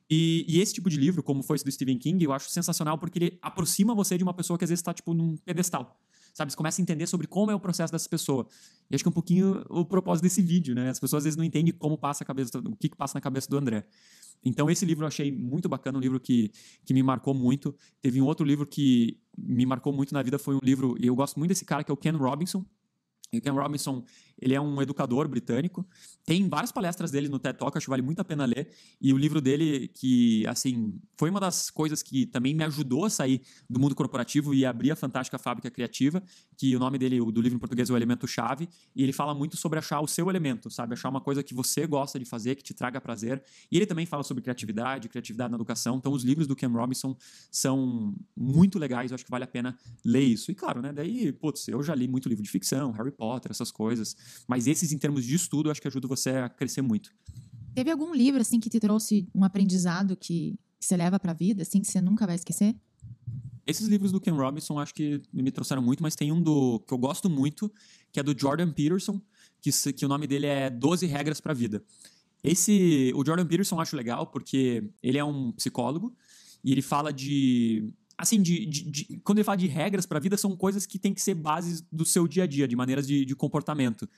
E, 0.09 0.45
e, 0.49 0.61
esse 0.61 0.73
tipo 0.73 0.89
de 0.89 0.97
livro, 0.97 1.23
como 1.23 1.43
foi 1.43 1.57
esse 1.57 1.65
do 1.65 1.73
Stephen 1.73 1.99
King, 1.99 2.25
eu 2.25 2.33
acho 2.33 2.49
sensacional 2.49 2.97
porque 2.97 3.19
ele 3.19 3.39
aproxima 3.43 3.95
você 3.95 4.17
de 4.17 4.23
uma 4.23 4.33
pessoa 4.33 4.57
que 4.57 4.65
às 4.65 4.71
vezes 4.71 4.81
está 4.81 4.95
tipo 4.95 5.13
num 5.13 5.37
pedestal 5.37 6.01
sabe? 6.35 6.51
Você 6.51 6.57
começa 6.57 6.81
a 6.81 6.83
entender 6.83 7.07
sobre 7.07 7.27
como 7.27 7.51
é 7.51 7.55
o 7.55 7.61
processo 7.61 7.93
dessa 7.93 8.09
pessoa. 8.09 8.47
E 8.91 8.95
acho 8.95 9.03
que 9.03 9.09
é 9.09 9.11
um 9.11 9.15
pouquinho 9.15 9.65
o 9.71 9.85
propósito 9.85 10.25
desse 10.25 10.43
vídeo, 10.43 10.75
né? 10.75 10.91
As 10.91 10.99
pessoas 10.99 11.21
às 11.21 11.25
vezes 11.25 11.37
não 11.37 11.45
entendem 11.45 11.73
como 11.73 11.97
passa 11.97 12.25
a 12.25 12.27
cabeça, 12.27 12.59
o 12.59 12.77
que, 12.77 12.89
que 12.89 12.97
passa 12.97 13.17
na 13.17 13.21
cabeça 13.21 13.49
do 13.49 13.57
André. 13.57 13.87
Então, 14.45 14.69
esse 14.69 14.85
livro 14.85 15.05
eu 15.05 15.09
achei 15.09 15.33
muito 15.33 15.69
bacana, 15.69 15.97
um 15.97 16.01
livro 16.01 16.21
que, 16.21 16.51
que 16.85 16.93
me 16.93 17.03
marcou 17.03 17.33
muito. 17.33 17.75
Teve 18.03 18.21
um 18.21 18.27
outro 18.27 18.45
livro 18.45 18.67
que 18.67 19.19
me 19.39 19.65
marcou 19.65 19.93
muito 19.93 20.13
na 20.13 20.23
vida, 20.23 20.39
foi 20.39 20.55
um 20.55 20.61
livro, 20.63 20.97
e 21.01 21.07
eu 21.07 21.15
gosto 21.15 21.39
muito 21.39 21.49
desse 21.49 21.65
cara, 21.65 21.83
que 21.83 21.91
é 21.91 21.95
o 21.95 21.97
Ken 21.97 22.13
Robinson. 22.13 22.65
E 23.33 23.39
o 23.39 23.41
Ken 23.41 23.53
Robinson, 23.53 24.05
ele 24.41 24.55
é 24.55 24.61
um 24.61 24.81
educador 24.81 25.29
britânico. 25.29 25.87
Tem 26.25 26.49
várias 26.49 26.73
palestras 26.73 27.11
dele 27.11 27.29
no 27.29 27.39
TED 27.39 27.59
Talk, 27.59 27.77
acho 27.77 27.87
que 27.87 27.91
vale 27.91 28.03
muito 28.03 28.21
a 28.21 28.25
pena 28.25 28.45
ler. 28.47 28.71
E 29.01 29.13
o 29.13 29.17
livro 29.19 29.41
dele, 29.41 29.89
que, 29.89 30.47
assim, 30.47 30.99
foi 31.19 31.29
uma 31.29 31.39
das 31.39 31.71
coisas 31.71 32.03
que 32.03 32.27
também 32.27 32.55
me 32.55 32.65
ajudou 32.65 33.05
a 33.05 33.11
sair 33.11 33.43
do 33.69 33.79
mundo 33.79 33.95
corporativo 33.95 34.55
e 34.55 34.65
abrir 34.65 34.91
a 34.91 34.97
fantástica 34.97 35.39
fábrica 35.39 35.71
criativa, 35.71 36.23
que 36.57 36.75
o 36.75 36.79
nome 36.79 36.99
dele, 36.99 37.19
do 37.19 37.41
livro 37.41 37.57
em 37.57 37.59
português, 37.59 37.91
é 37.91 37.93
o 37.93 37.97
Elemento 37.97 38.27
Chave. 38.27 38.69
E 38.97 39.03
ele 39.03 39.13
fala 39.13 39.35
muito 39.35 39.57
sobre 39.57 39.79
achar 39.79 40.01
o 40.01 40.07
seu 40.07 40.31
elemento, 40.31 40.71
sabe? 40.71 40.95
Achar 40.95 41.11
uma 41.11 41.21
coisa 41.21 41.43
que 41.43 41.55
você 41.55 41.87
gosta 41.87 42.19
de 42.19 42.25
fazer, 42.25 42.55
que 42.55 42.63
te 42.63 42.73
traga 42.73 43.01
prazer. 43.01 43.43
E 43.71 43.77
ele 43.77 43.87
também 43.87 44.07
fala 44.07 44.23
sobre 44.23 44.43
criatividade, 44.43 45.09
criatividade 45.09 45.51
na 45.51 45.57
educação. 45.57 45.97
Então, 45.97 46.13
os 46.13 46.25
livros 46.25 46.47
do 46.47 46.57
Ken 46.57 46.69
Robinson 46.69 47.17
são 47.51 48.15
muito 48.37 48.79
legais, 48.79 49.11
eu 49.11 49.15
acho 49.15 49.25
que 49.25 49.31
vale 49.31 49.45
a 49.45 49.49
pena 49.49 49.77
ler 50.05 50.23
isso. 50.23 50.51
E 50.51 50.55
claro, 50.55 50.81
né? 50.81 50.93
Daí, 50.93 51.33
putz, 51.33 51.69
eu 51.69 51.83
já 51.83 51.95
li 51.95 52.09
muito 52.09 52.29
livro 52.29 52.43
de 52.43 52.51
ficção, 52.51 52.93
Harry 52.93 53.13
Potter, 53.13 53.51
essas 53.51 53.71
coisas. 53.71 54.17
Mas 54.47 54.67
esses, 54.67 54.93
em 54.93 54.99
termos 54.99 55.25
de 55.25 55.35
estudo, 55.35 55.69
eu 55.69 55.73
acho 55.73 55.81
que 55.81 55.89
ajudam 55.89 56.09
você 56.09 56.31
a 56.31 56.49
crescer 56.49 56.83
muito. 56.83 57.11
Teve 57.75 57.91
algum 57.91 58.15
livro, 58.15 58.41
assim, 58.41 58.61
que 58.61 58.71
te 58.71 58.79
trouxe 58.79 59.29
um 59.35 59.45
aprendizado 59.45 60.17
que, 60.17 60.55
que 60.79 60.87
você 60.87 60.97
leva 60.97 61.19
para 61.19 61.33
a 61.33 61.35
vida, 61.35 61.63
assim, 61.63 61.81
que 61.81 61.89
você 61.89 62.01
nunca 62.01 62.27
vai 62.27 62.37
esquecer? 62.37 62.75
Esses 63.67 63.89
livros 63.89 64.13
do 64.13 64.21
Ken 64.21 64.33
Robinson 64.33 64.79
acho 64.79 64.95
que 64.95 65.23
me 65.33 65.51
trouxeram 65.51 65.83
muito, 65.83 66.03
mas 66.03 66.15
tem 66.15 66.31
um 66.31 66.41
do 66.41 66.81
que 66.81 66.93
eu 66.93 66.99
gosto 66.99 67.31
muito, 67.31 67.73
que 68.13 68.21
é 68.21 68.23
do 68.23 68.39
Jordan 68.39 68.71
Peterson, 68.71 69.21
que, 69.61 69.71
que 69.93 70.05
o 70.05 70.09
nome 70.09 70.27
dele 70.27 70.47
é 70.47 70.69
12 70.69 71.07
Regras 71.07 71.41
para 71.41 71.53
a 71.53 71.55
Vida. 71.55 71.83
Esse, 72.43 73.11
o 73.17 73.25
Jordan 73.25 73.47
Peterson 73.47 73.81
acho 73.81 73.97
legal 73.97 74.27
porque 74.27 74.85
ele 75.03 75.17
é 75.17 75.25
um 75.25 75.51
psicólogo 75.53 76.15
e 76.63 76.71
ele 76.71 76.83
fala 76.83 77.11
de 77.11 77.91
assim, 78.17 78.41
de, 78.41 78.67
de, 78.67 78.91
de, 78.91 79.21
quando 79.25 79.39
ele 79.39 79.45
fala 79.45 79.57
de 79.57 79.67
regras 79.67 80.07
para 80.07 80.19
a 80.19 80.21
vida, 80.21 80.37
são 80.37 80.57
coisas 80.57 80.87
que 80.87 80.99
têm 80.99 81.13
que 81.15 81.23
ser 81.23 81.35
bases 81.35 81.83
do 81.93 82.05
seu 82.05 82.27
dia 82.27 82.45
a 82.45 82.47
dia, 82.47 82.69
de 82.69 82.77
maneiras 82.77 83.07
de, 83.07 83.25
de 83.25 83.37
comportamento. 83.37 84.09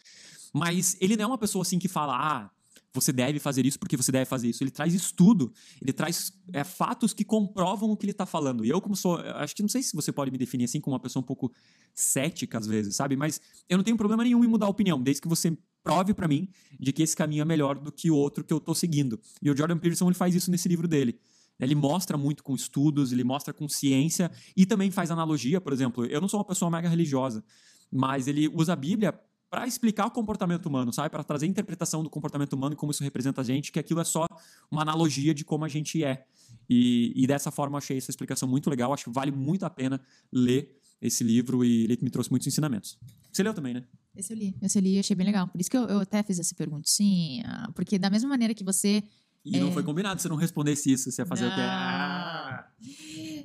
Mas 0.52 0.96
ele 1.00 1.16
não 1.16 1.24
é 1.24 1.26
uma 1.28 1.38
pessoa 1.38 1.62
assim 1.62 1.78
que 1.78 1.88
fala, 1.88 2.16
ah, 2.16 2.50
você 2.96 3.12
deve 3.12 3.38
fazer 3.38 3.64
isso 3.66 3.78
porque 3.78 3.96
você 3.96 4.10
deve 4.10 4.24
fazer 4.24 4.48
isso. 4.48 4.62
Ele 4.62 4.70
traz 4.70 4.94
estudo, 4.94 5.52
ele 5.80 5.92
traz 5.92 6.32
é, 6.52 6.64
fatos 6.64 7.12
que 7.12 7.24
comprovam 7.24 7.90
o 7.90 7.96
que 7.96 8.06
ele 8.06 8.12
está 8.12 8.26
falando. 8.26 8.64
E 8.64 8.70
eu, 8.70 8.80
como 8.80 8.96
sou, 8.96 9.16
acho 9.16 9.54
que 9.54 9.62
não 9.62 9.68
sei 9.68 9.82
se 9.82 9.94
você 9.94 10.10
pode 10.10 10.30
me 10.30 10.38
definir 10.38 10.64
assim 10.64 10.80
como 10.80 10.94
uma 10.94 11.00
pessoa 11.00 11.22
um 11.22 11.26
pouco 11.26 11.52
cética 11.94 12.58
às 12.58 12.66
vezes, 12.66 12.96
sabe? 12.96 13.16
Mas 13.16 13.40
eu 13.68 13.76
não 13.76 13.84
tenho 13.84 13.96
problema 13.96 14.24
nenhum 14.24 14.44
em 14.44 14.48
mudar 14.48 14.66
a 14.66 14.70
opinião, 14.70 15.00
desde 15.00 15.20
que 15.20 15.28
você 15.28 15.56
prove 15.82 16.14
para 16.14 16.26
mim 16.26 16.48
de 16.80 16.92
que 16.92 17.02
esse 17.02 17.14
caminho 17.14 17.42
é 17.42 17.44
melhor 17.44 17.78
do 17.78 17.92
que 17.92 18.10
o 18.10 18.16
outro 18.16 18.42
que 18.42 18.52
eu 18.52 18.58
estou 18.58 18.74
seguindo. 18.74 19.20
E 19.40 19.50
o 19.50 19.56
Jordan 19.56 19.78
Peterson 19.78 20.06
ele 20.06 20.14
faz 20.14 20.34
isso 20.34 20.50
nesse 20.50 20.68
livro 20.68 20.88
dele. 20.88 21.20
Ele 21.58 21.74
mostra 21.74 22.16
muito 22.18 22.42
com 22.42 22.54
estudos, 22.54 23.12
ele 23.12 23.24
mostra 23.24 23.52
com 23.52 23.68
ciência 23.68 24.30
e 24.56 24.66
também 24.66 24.90
faz 24.90 25.10
analogia, 25.10 25.60
por 25.60 25.72
exemplo. 25.72 26.04
Eu 26.04 26.20
não 26.20 26.28
sou 26.28 26.38
uma 26.38 26.44
pessoa 26.44 26.70
mega 26.70 26.88
religiosa, 26.88 27.42
mas 27.90 28.28
ele 28.28 28.48
usa 28.48 28.74
a 28.74 28.76
Bíblia 28.76 29.18
para 29.48 29.66
explicar 29.66 30.06
o 30.06 30.10
comportamento 30.10 30.66
humano, 30.66 30.92
sabe? 30.92 31.08
Para 31.08 31.22
trazer 31.22 31.46
a 31.46 31.48
interpretação 31.48 32.02
do 32.02 32.10
comportamento 32.10 32.52
humano 32.52 32.74
e 32.74 32.76
como 32.76 32.92
isso 32.92 33.02
representa 33.02 33.40
a 33.40 33.44
gente, 33.44 33.70
que 33.70 33.78
aquilo 33.78 34.00
é 34.00 34.04
só 34.04 34.26
uma 34.70 34.82
analogia 34.82 35.32
de 35.32 35.44
como 35.44 35.64
a 35.64 35.68
gente 35.68 36.02
é. 36.04 36.26
E, 36.68 37.12
e 37.14 37.26
dessa 37.26 37.50
forma 37.50 37.76
eu 37.76 37.78
achei 37.78 37.96
essa 37.96 38.10
explicação 38.10 38.48
muito 38.48 38.68
legal. 38.68 38.92
Acho 38.92 39.04
que 39.04 39.10
vale 39.10 39.30
muito 39.30 39.64
a 39.64 39.70
pena 39.70 40.00
ler 40.32 40.76
esse 41.00 41.22
livro 41.22 41.64
e 41.64 41.84
ele 41.84 41.98
me 42.02 42.10
trouxe 42.10 42.30
muitos 42.30 42.46
ensinamentos. 42.48 42.98
Você 43.32 43.42
leu 43.42 43.54
também, 43.54 43.74
né? 43.74 43.84
Esse 44.16 44.32
eu 44.32 44.36
li, 44.36 44.56
esse 44.62 44.78
eu 44.78 44.82
li 44.82 44.98
achei 44.98 45.14
bem 45.14 45.26
legal. 45.26 45.46
Por 45.46 45.60
isso 45.60 45.70
que 45.70 45.76
eu, 45.76 45.84
eu 45.84 46.00
até 46.00 46.22
fiz 46.22 46.38
essa 46.38 46.54
perguntinha, 46.54 47.70
porque 47.74 47.98
da 47.98 48.08
mesma 48.08 48.28
maneira 48.28 48.54
que 48.54 48.64
você 48.64 49.02
e 49.46 49.56
é... 49.56 49.60
não 49.60 49.70
foi 49.70 49.82
combinado 49.82 50.20
se 50.20 50.28
não 50.28 50.36
respondesse 50.36 50.92
isso, 50.92 51.10
você 51.10 51.22
ia 51.22 51.26
fazer 51.26 51.44
não. 51.44 51.52
o 51.52 51.54
quê? 51.54 51.60
Ah! 51.62 52.66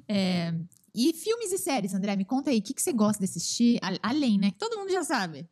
É... 0.08 0.54
E 0.94 1.14
filmes 1.14 1.52
e 1.52 1.58
séries, 1.58 1.94
André, 1.94 2.16
me 2.18 2.26
conta 2.26 2.50
aí, 2.50 2.60
o 2.60 2.62
que, 2.62 2.74
que 2.74 2.82
você 2.82 2.92
gosta 2.92 3.20
de 3.20 3.30
assistir? 3.30 3.80
Além, 4.02 4.38
né? 4.38 4.52
Todo 4.58 4.78
mundo 4.78 4.92
já 4.92 5.04
sabe 5.04 5.48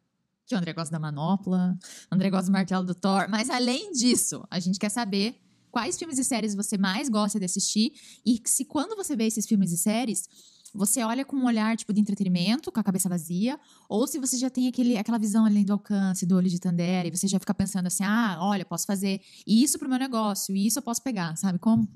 que 0.45 0.55
o 0.55 0.57
André 0.57 0.73
gosta 0.73 0.91
da 0.91 0.99
Manopla, 0.99 1.77
o 2.11 2.15
André 2.15 2.29
gosta 2.29 2.47
do 2.47 2.51
Martelo 2.51 2.83
do 2.83 2.95
Thor, 2.95 3.29
mas 3.29 3.49
além 3.49 3.91
disso, 3.91 4.43
a 4.49 4.59
gente 4.59 4.79
quer 4.79 4.89
saber 4.89 5.39
quais 5.69 5.97
filmes 5.97 6.17
e 6.17 6.23
séries 6.23 6.55
você 6.55 6.77
mais 6.77 7.07
gosta 7.07 7.37
de 7.37 7.45
assistir 7.45 7.93
e 8.25 8.41
se 8.45 8.65
quando 8.65 8.95
você 8.95 9.15
vê 9.15 9.27
esses 9.27 9.45
filmes 9.45 9.71
e 9.71 9.77
séries, 9.77 10.27
você 10.73 11.03
olha 11.03 11.25
com 11.25 11.35
um 11.35 11.45
olhar 11.45 11.75
tipo 11.75 11.93
de 11.93 11.99
entretenimento, 11.99 12.71
com 12.71 12.79
a 12.79 12.83
cabeça 12.83 13.09
vazia, 13.09 13.59
ou 13.87 14.05
se 14.07 14.19
você 14.19 14.37
já 14.37 14.49
tem 14.49 14.67
aquele, 14.67 14.97
aquela 14.97 15.17
visão 15.17 15.45
além 15.45 15.63
do 15.63 15.73
alcance, 15.73 16.25
do 16.25 16.35
olho 16.35 16.49
de 16.49 16.59
Tandera, 16.59 17.07
e 17.07 17.11
você 17.11 17.27
já 17.27 17.39
fica 17.39 17.53
pensando 17.53 17.87
assim: 17.87 18.03
ah, 18.03 18.37
olha, 18.39 18.65
posso 18.65 18.85
fazer 18.85 19.21
isso 19.45 19.79
pro 19.79 19.89
meu 19.89 19.99
negócio, 19.99 20.55
e 20.55 20.67
isso 20.67 20.79
eu 20.79 20.83
posso 20.83 21.01
pegar, 21.01 21.35
sabe 21.35 21.59
como? 21.59 21.87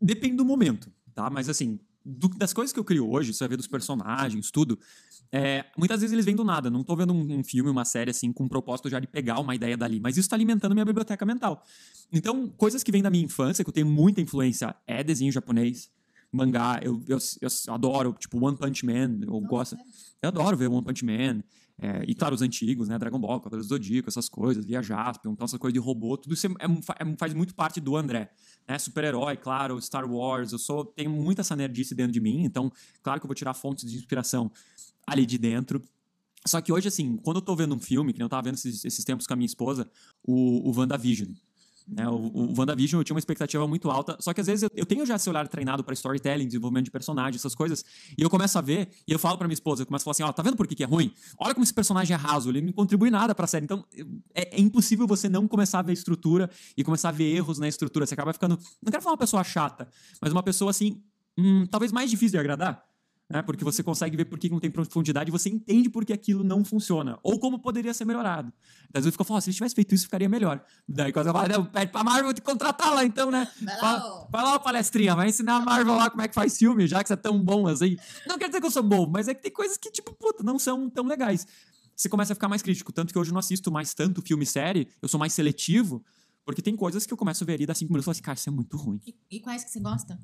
Depende 0.00 0.36
do 0.36 0.44
momento, 0.44 0.92
tá? 1.14 1.28
Mas 1.30 1.48
assim, 1.48 1.80
do, 2.06 2.28
das 2.28 2.52
coisas 2.52 2.72
que 2.72 2.78
eu 2.78 2.84
crio 2.84 3.10
hoje, 3.10 3.34
você 3.34 3.40
vai 3.40 3.48
ver 3.50 3.56
dos 3.56 3.66
personagens, 3.66 4.50
tudo. 4.52 4.78
É, 5.32 5.64
muitas 5.76 6.00
vezes 6.00 6.12
eles 6.12 6.24
vêm 6.24 6.36
do 6.36 6.44
nada. 6.44 6.70
Não 6.70 6.84
tô 6.84 6.94
vendo 6.94 7.12
um, 7.12 7.38
um, 7.38 7.42
filme, 7.42 7.68
uma 7.68 7.84
série 7.84 8.10
assim, 8.10 8.32
com 8.32 8.44
o 8.44 8.48
propósito 8.48 8.88
já 8.88 9.00
de 9.00 9.08
pegar 9.08 9.40
uma 9.40 9.54
ideia 9.56 9.76
dali. 9.76 9.98
Mas 9.98 10.16
isso 10.16 10.26
está 10.26 10.36
alimentando 10.36 10.72
minha 10.72 10.84
biblioteca 10.84 11.26
mental. 11.26 11.64
Então, 12.12 12.48
coisas 12.50 12.84
que 12.84 12.92
vêm 12.92 13.02
da 13.02 13.10
minha 13.10 13.24
infância, 13.24 13.64
que 13.64 13.68
eu 13.68 13.74
tenho 13.74 13.86
muita 13.86 14.20
influência, 14.20 14.74
é 14.86 15.02
desenho 15.02 15.32
japonês, 15.32 15.90
mangá. 16.36 16.78
Eu, 16.82 17.02
eu, 17.08 17.18
eu 17.40 17.74
adoro, 17.74 18.14
tipo, 18.18 18.44
One 18.44 18.56
Punch 18.56 18.84
Man. 18.84 19.20
Eu 19.22 19.40
Nossa, 19.40 19.46
gosto. 19.46 19.76
Eu 20.22 20.28
adoro 20.28 20.56
ver 20.56 20.68
One 20.68 20.84
Punch 20.84 21.04
Man. 21.04 21.42
É, 21.78 22.04
e 22.06 22.14
claro, 22.14 22.34
os 22.34 22.40
antigos, 22.40 22.88
né? 22.88 22.98
Dragon 22.98 23.18
Ball, 23.18 23.38
Cavaleiros 23.38 23.68
do 23.68 23.74
Zodíaco, 23.74 24.08
essas 24.08 24.28
coisas, 24.30 24.64
Via 24.64 24.82
Jaspion, 24.82 25.32
então 25.32 25.44
essa 25.44 25.58
coisa 25.58 25.74
de 25.74 25.78
robô, 25.78 26.16
tudo 26.16 26.32
isso 26.32 26.46
é, 26.46 26.50
é, 26.50 27.10
é 27.10 27.16
faz 27.18 27.34
muito 27.34 27.54
parte 27.54 27.80
do 27.80 27.96
André. 27.96 28.30
Né? 28.66 28.78
Super-herói, 28.78 29.36
claro, 29.36 29.80
Star 29.82 30.10
Wars, 30.10 30.52
eu 30.52 30.58
sou, 30.58 30.86
tenho 30.86 31.10
muita 31.10 31.42
essa 31.42 31.54
nerdice 31.54 31.94
dentro 31.94 32.12
de 32.12 32.20
mim, 32.20 32.44
então, 32.44 32.72
claro 33.02 33.20
que 33.20 33.26
eu 33.26 33.28
vou 33.28 33.34
tirar 33.34 33.52
fontes 33.52 33.90
de 33.90 33.94
inspiração 33.98 34.50
ali 35.06 35.26
de 35.26 35.36
dentro. 35.36 35.82
Só 36.46 36.60
que 36.60 36.72
hoje, 36.72 36.88
assim, 36.88 37.16
quando 37.18 37.38
eu 37.38 37.42
tô 37.42 37.54
vendo 37.54 37.74
um 37.74 37.78
filme, 37.78 38.12
que 38.12 38.22
eu 38.22 38.28
tava 38.28 38.42
vendo 38.42 38.54
esses, 38.54 38.84
esses 38.84 39.04
tempos 39.04 39.26
com 39.26 39.34
a 39.34 39.36
minha 39.36 39.46
esposa, 39.46 39.90
o, 40.22 40.70
o 40.70 40.78
WandaVision. 40.78 41.32
Né? 41.86 42.08
O, 42.08 42.14
o 42.14 42.54
WandaVision 42.58 43.00
eu 43.00 43.04
tinha 43.04 43.14
uma 43.14 43.20
expectativa 43.20 43.66
muito 43.66 43.88
alta, 43.90 44.16
só 44.20 44.34
que 44.34 44.40
às 44.40 44.46
vezes 44.48 44.64
eu, 44.64 44.70
eu 44.74 44.84
tenho 44.84 45.06
já 45.06 45.14
esse 45.14 45.30
olhar 45.30 45.46
treinado 45.46 45.84
para 45.84 45.94
storytelling, 45.94 46.46
desenvolvimento 46.46 46.86
de 46.86 46.90
personagem, 46.90 47.36
essas 47.36 47.54
coisas, 47.54 47.84
e 48.18 48.22
eu 48.22 48.28
começo 48.28 48.58
a 48.58 48.60
ver, 48.60 48.88
e 49.06 49.12
eu 49.12 49.18
falo 49.18 49.38
para 49.38 49.46
minha 49.46 49.54
esposa, 49.54 49.82
eu 49.82 49.86
começo 49.86 50.02
a 50.02 50.04
falar 50.04 50.12
assim: 50.12 50.22
ó, 50.24 50.32
tá 50.32 50.42
vendo 50.42 50.56
por 50.56 50.66
que, 50.66 50.74
que 50.74 50.82
é 50.82 50.86
ruim? 50.86 51.12
Olha 51.38 51.54
como 51.54 51.62
esse 51.62 51.74
personagem 51.74 52.14
é 52.14 52.16
raso, 52.16 52.50
ele 52.50 52.60
não 52.60 52.72
contribui 52.72 53.10
nada 53.10 53.34
pra 53.34 53.46
série. 53.46 53.64
Então 53.64 53.84
é, 54.34 54.56
é, 54.56 54.60
impossível 54.60 55.06
você 55.06 55.28
não 55.28 55.46
começar 55.46 55.78
a 55.78 55.82
ver 55.82 55.92
estrutura 55.92 56.50
e 56.76 56.82
começar 56.82 57.10
a 57.10 57.12
ver 57.12 57.32
erros 57.32 57.58
na 57.58 57.68
estrutura. 57.68 58.04
Você 58.04 58.14
acaba 58.14 58.32
ficando. 58.32 58.58
Não 58.82 58.90
quero 58.90 59.02
falar 59.02 59.12
uma 59.12 59.18
pessoa 59.18 59.44
chata, 59.44 59.88
mas 60.20 60.32
uma 60.32 60.42
pessoa 60.42 60.70
assim, 60.70 61.00
hum, 61.38 61.66
talvez 61.66 61.92
mais 61.92 62.10
difícil 62.10 62.32
de 62.32 62.38
agradar 62.38 62.84
né? 63.28 63.42
Porque 63.42 63.64
você 63.64 63.82
consegue 63.82 64.16
ver 64.16 64.24
por 64.26 64.38
que 64.38 64.48
não 64.48 64.60
tem 64.60 64.70
profundidade 64.70 65.30
e 65.30 65.32
você 65.32 65.48
entende 65.48 65.90
por 65.90 66.04
que 66.04 66.12
aquilo 66.12 66.44
não 66.44 66.64
funciona. 66.64 67.18
Ou 67.22 67.38
como 67.38 67.58
poderia 67.58 67.92
ser 67.92 68.04
melhorado. 68.04 68.52
Às 68.94 69.04
vezes 69.04 69.12
fica 69.12 69.24
falando, 69.24 69.42
se 69.42 69.50
ele 69.50 69.54
tivesse 69.54 69.74
feito 69.74 69.94
isso, 69.94 70.04
ficaria 70.04 70.28
melhor. 70.28 70.64
Daí 70.88 71.12
quando 71.12 71.26
eu 71.26 71.32
falo, 71.32 71.64
pede 71.66 71.90
pra 71.90 72.04
Marvel 72.04 72.32
te 72.32 72.40
contratar 72.40 72.94
lá 72.94 73.04
então, 73.04 73.30
né? 73.30 73.48
Vai 73.60 73.80
lá, 73.80 74.28
vai 74.30 74.44
lá, 74.44 74.58
palestrinha, 74.58 75.14
vai 75.14 75.28
ensinar 75.28 75.56
a 75.56 75.60
Marvel 75.60 75.96
lá 75.96 76.08
como 76.08 76.22
é 76.22 76.28
que 76.28 76.34
faz 76.34 76.56
filme, 76.56 76.86
já 76.86 77.02
que 77.02 77.08
você 77.08 77.14
é 77.14 77.16
tão 77.16 77.42
bom 77.42 77.66
assim. 77.66 77.96
Não 78.26 78.38
quer 78.38 78.46
dizer 78.46 78.60
que 78.60 78.66
eu 78.66 78.70
sou 78.70 78.82
bom, 78.82 79.08
mas 79.10 79.26
é 79.28 79.34
que 79.34 79.42
tem 79.42 79.52
coisas 79.52 79.76
que, 79.76 79.90
tipo, 79.90 80.14
puta, 80.14 80.42
não 80.44 80.58
são 80.58 80.88
tão 80.88 81.04
legais. 81.04 81.46
você 81.96 82.08
começa 82.08 82.32
a 82.32 82.36
ficar 82.36 82.48
mais 82.48 82.62
crítico. 82.62 82.92
Tanto 82.92 83.12
que 83.12 83.18
hoje 83.18 83.30
eu 83.30 83.34
não 83.34 83.40
assisto 83.40 83.72
mais 83.72 83.92
tanto 83.92 84.22
filme 84.22 84.44
e 84.44 84.46
série, 84.46 84.88
eu 85.02 85.08
sou 85.08 85.18
mais 85.18 85.32
seletivo, 85.32 86.04
porque 86.44 86.62
tem 86.62 86.76
coisas 86.76 87.04
que 87.04 87.12
eu 87.12 87.16
começo 87.16 87.42
a 87.42 87.46
ver 87.46 87.54
ali, 87.54 87.66
dá 87.66 87.74
cinco 87.74 87.92
minutos 87.92 88.04
e 88.04 88.06
falo 88.06 88.12
assim, 88.12 88.22
cara, 88.22 88.38
isso 88.38 88.48
é 88.48 88.52
muito 88.52 88.76
ruim. 88.76 89.00
E, 89.04 89.16
e 89.30 89.40
quais 89.40 89.64
que 89.64 89.70
você 89.70 89.80
gosta? 89.80 90.16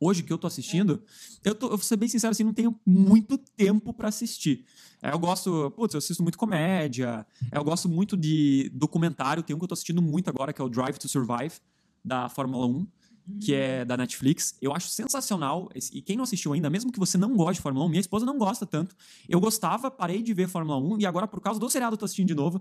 Hoje 0.00 0.22
que 0.22 0.32
eu 0.32 0.38
tô 0.38 0.46
assistindo, 0.46 1.02
eu, 1.44 1.54
tô, 1.54 1.66
eu 1.66 1.70
vou 1.70 1.78
ser 1.78 1.96
bem 1.96 2.08
sincero 2.08 2.30
assim, 2.30 2.44
não 2.44 2.54
tenho 2.54 2.78
muito 2.86 3.36
tempo 3.36 3.92
pra 3.92 4.08
assistir. 4.08 4.64
É, 5.02 5.12
eu 5.12 5.18
gosto, 5.18 5.70
putz, 5.72 5.94
eu 5.94 5.98
assisto 5.98 6.22
muito 6.22 6.38
comédia, 6.38 7.26
eu 7.52 7.64
gosto 7.64 7.88
muito 7.88 8.16
de 8.16 8.70
documentário, 8.74 9.42
tem 9.42 9.54
um 9.54 9.58
que 9.58 9.64
eu 9.64 9.68
tô 9.68 9.74
assistindo 9.74 10.02
muito 10.02 10.28
agora, 10.28 10.52
que 10.52 10.60
é 10.60 10.64
o 10.64 10.68
Drive 10.68 10.98
to 10.98 11.08
Survive, 11.08 11.54
da 12.04 12.28
Fórmula 12.28 12.66
1, 12.66 12.86
que 13.40 13.54
é 13.54 13.84
da 13.84 13.96
Netflix. 13.96 14.56
Eu 14.60 14.74
acho 14.74 14.88
sensacional, 14.88 15.68
e 15.92 16.00
quem 16.00 16.16
não 16.16 16.24
assistiu 16.24 16.52
ainda, 16.52 16.70
mesmo 16.70 16.90
que 16.90 16.98
você 16.98 17.18
não 17.18 17.36
goste 17.36 17.54
de 17.54 17.62
Fórmula 17.62 17.86
1, 17.86 17.88
minha 17.88 18.00
esposa 18.00 18.24
não 18.24 18.38
gosta 18.38 18.66
tanto, 18.66 18.96
eu 19.28 19.40
gostava, 19.40 19.90
parei 19.90 20.22
de 20.22 20.32
ver 20.32 20.48
Fórmula 20.48 20.78
1, 20.78 21.00
e 21.00 21.06
agora 21.06 21.28
por 21.28 21.40
causa 21.40 21.60
do 21.60 21.68
seriado 21.68 21.94
eu 21.94 21.98
tô 21.98 22.04
assistindo 22.04 22.28
de 22.28 22.34
novo, 22.34 22.60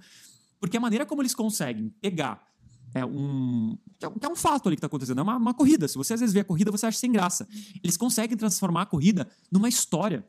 porque 0.59 0.77
a 0.77 0.79
maneira 0.79 1.05
como 1.05 1.21
eles 1.21 1.35
conseguem 1.35 1.89
pegar 2.01 2.45
é 2.93 3.05
um, 3.05 3.77
que 3.99 4.25
é 4.25 4.29
um- 4.29 4.35
fato 4.35 4.67
ali 4.67 4.75
que 4.75 4.81
tá 4.81 4.87
acontecendo. 4.87 5.19
É 5.19 5.23
uma, 5.23 5.37
uma 5.37 5.53
corrida. 5.53 5.87
Se 5.87 5.97
você 5.97 6.13
às 6.13 6.19
vezes 6.19 6.33
vê 6.33 6.39
a 6.41 6.43
corrida, 6.43 6.71
você 6.71 6.85
acha 6.85 6.97
sem 6.97 7.11
graça. 7.11 7.47
Eles 7.83 7.97
conseguem 7.97 8.37
transformar 8.37 8.83
a 8.83 8.85
corrida 8.85 9.27
numa 9.51 9.67
história. 9.67 10.25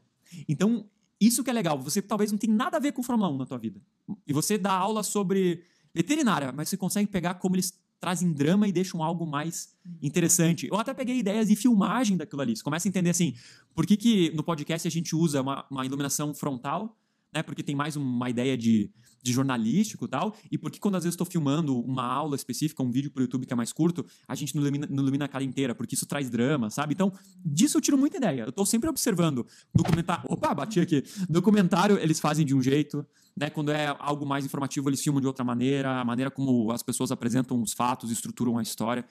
Então, 0.49 0.87
isso 1.21 1.43
que 1.43 1.51
é 1.51 1.53
legal. 1.53 1.79
Você 1.81 2.01
talvez 2.03 2.31
não 2.31 2.39
tem 2.39 2.51
nada 2.51 2.77
a 2.77 2.81
ver 2.81 2.93
com 2.93 3.03
Fórmula 3.03 3.31
1 3.31 3.39
na 3.39 3.47
tua 3.47 3.59
vida. 3.59 3.81
E 4.27 4.33
você 4.33 4.57
dá 4.59 4.73
aula 4.73 5.03
sobre 5.03 5.63
veterinária, 5.95 6.53
mas 6.53 6.69
você 6.69 6.77
consegue 6.77 7.09
pegar 7.11 7.35
como 7.35 7.57
eles 7.57 7.73
trazem 8.01 8.33
drama 8.33 8.69
e 8.69 8.73
deixam 8.73 9.03
algo 9.03 9.27
mais 9.27 9.75
interessante. 10.01 10.69
Eu 10.69 10.77
até 10.77 10.95
peguei 10.95 11.19
ideias 11.19 11.49
de 11.49 11.57
filmagem 11.57 12.17
daquilo 12.17 12.41
ali. 12.43 12.57
Você 12.57 12.63
começa 12.63 12.87
a 12.87 12.91
entender 12.91 13.11
assim, 13.11 13.35
por 13.75 13.85
que, 13.87 13.97
que 13.97 14.31
no 14.37 14.43
podcast 14.45 14.87
a 14.87 14.91
gente 14.91 15.17
usa 15.17 15.43
uma, 15.43 15.67
uma 15.71 15.85
iluminação 15.85 16.33
frontal, 16.33 16.97
né? 17.33 17.43
Porque 17.43 17.63
tem 17.63 17.75
mais 17.75 17.97
uma 17.97 18.29
ideia 18.31 18.57
de, 18.57 18.91
de 19.23 19.33
jornalístico 19.33 20.05
e 20.05 20.09
tal. 20.09 20.37
E 20.51 20.59
por 20.59 20.71
que 20.71 20.79
quando 20.79 20.97
às 20.97 21.05
vezes 21.05 21.15
estou 21.15 21.27
filmando 21.27 21.79
uma 21.81 22.05
aula 22.05 22.37
específica, 22.37 22.83
um 22.83 22.91
vídeo 22.91 23.11
pro 23.11 23.23
YouTube 23.23 23.47
que 23.47 23.53
é 23.53 23.57
mais 23.57 23.73
curto, 23.73 24.05
a 24.27 24.35
gente 24.35 24.55
não 24.55 24.63
ilumina, 24.63 24.87
não 24.91 25.03
ilumina 25.03 25.25
a 25.25 25.29
cara 25.29 25.45
inteira, 25.45 25.75
porque 25.75 25.95
isso 25.95 26.07
traz 26.07 26.31
drama, 26.31 26.71
sabe? 26.71 26.95
Então, 26.95 27.13
disso 27.45 27.77
eu 27.77 27.81
tiro 27.81 27.99
muita 27.99 28.17
ideia. 28.17 28.43
Eu 28.43 28.53
tô 28.53 28.65
sempre 28.65 28.89
observando 28.89 29.47
documentário. 29.75 30.25
Opa, 30.29 30.55
bati 30.55 30.81
aqui. 30.81 31.05
Documentário 31.29 31.99
eles 31.99 32.21
fazem 32.21 32.45
de 32.45 32.55
um 32.55 32.63
jeito, 32.63 33.07
né? 33.37 33.51
Quando 33.51 33.71
é 33.71 33.95
algo 33.99 34.27
mais 34.27 34.45
informativo, 34.45 34.89
eles 34.89 35.03
filmam 35.03 35.21
de 35.21 35.27
outra 35.27 35.45
maneira, 35.45 36.01
a 36.01 36.05
maneira 36.05 36.31
como 36.31 36.71
as 36.73 36.83
pessoas 36.83 37.11
apresentam 37.11 37.61
os 37.61 37.73
fatos, 37.73 38.11
estruturam 38.11 38.59
a 38.59 38.63
história. 38.63 39.05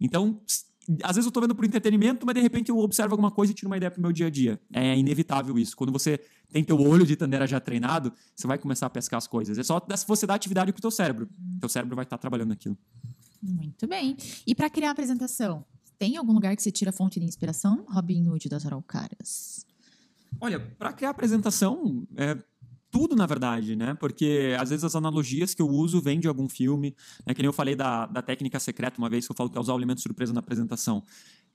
Então, 0.00 0.40
às 1.02 1.16
vezes 1.16 1.26
eu 1.26 1.32
tô 1.32 1.40
vendo 1.40 1.54
por 1.54 1.64
entretenimento, 1.64 2.26
mas 2.26 2.34
de 2.34 2.40
repente 2.40 2.70
eu 2.70 2.78
observo 2.78 3.12
alguma 3.12 3.30
coisa 3.30 3.52
e 3.52 3.54
tiro 3.54 3.68
uma 3.68 3.76
ideia 3.76 3.90
pro 3.90 4.02
meu 4.02 4.12
dia 4.12 4.26
a 4.26 4.30
dia. 4.30 4.60
É 4.72 4.96
inevitável 4.96 5.58
isso. 5.58 5.76
Quando 5.76 5.92
você 5.92 6.20
tem 6.50 6.64
teu 6.64 6.80
olho 6.80 7.06
de 7.06 7.16
tandera 7.16 7.46
já 7.46 7.60
treinado, 7.60 8.12
você 8.34 8.46
vai 8.46 8.58
começar 8.58 8.86
a 8.86 8.90
pescar 8.90 9.18
as 9.18 9.26
coisas. 9.26 9.58
É 9.58 9.62
só 9.62 9.80
você 10.06 10.26
dar 10.26 10.34
atividade 10.34 10.72
pro 10.72 10.82
teu 10.82 10.90
cérebro. 10.90 11.28
Teu 11.60 11.68
cérebro 11.68 11.94
vai 11.94 12.04
estar 12.04 12.18
trabalhando 12.18 12.48
naquilo. 12.48 12.76
Muito 13.42 13.86
bem. 13.86 14.16
E 14.46 14.54
pra 14.54 14.68
criar 14.68 14.88
a 14.88 14.92
apresentação, 14.92 15.64
tem 15.98 16.16
algum 16.16 16.32
lugar 16.32 16.54
que 16.56 16.62
você 16.62 16.70
tira 16.70 16.90
a 16.90 16.92
fonte 16.92 17.20
de 17.20 17.26
inspiração? 17.26 17.84
Robin 17.88 18.28
Hood 18.28 18.48
das 18.48 18.66
Araucárias. 18.66 19.64
Olha, 20.40 20.58
para 20.78 20.92
criar 20.92 21.10
apresentação, 21.10 22.06
é 22.16 22.36
tudo, 22.92 23.16
na 23.16 23.24
verdade, 23.24 23.74
né? 23.74 23.94
Porque 23.94 24.54
às 24.60 24.68
vezes 24.68 24.84
as 24.84 24.94
analogias 24.94 25.54
que 25.54 25.62
eu 25.62 25.68
uso 25.68 26.00
vêm 26.00 26.20
de 26.20 26.28
algum 26.28 26.46
filme. 26.46 26.94
Né? 27.26 27.32
Que 27.32 27.40
nem 27.40 27.46
eu 27.46 27.52
falei 27.52 27.74
da, 27.74 28.04
da 28.04 28.20
técnica 28.20 28.60
secreta 28.60 28.98
uma 28.98 29.08
vez, 29.08 29.26
que 29.26 29.32
eu 29.32 29.36
falo 29.36 29.48
que 29.48 29.56
é 29.56 29.60
usar 29.60 29.72
o 29.72 29.78
elemento 29.78 30.02
surpresa 30.02 30.32
na 30.32 30.40
apresentação. 30.40 31.02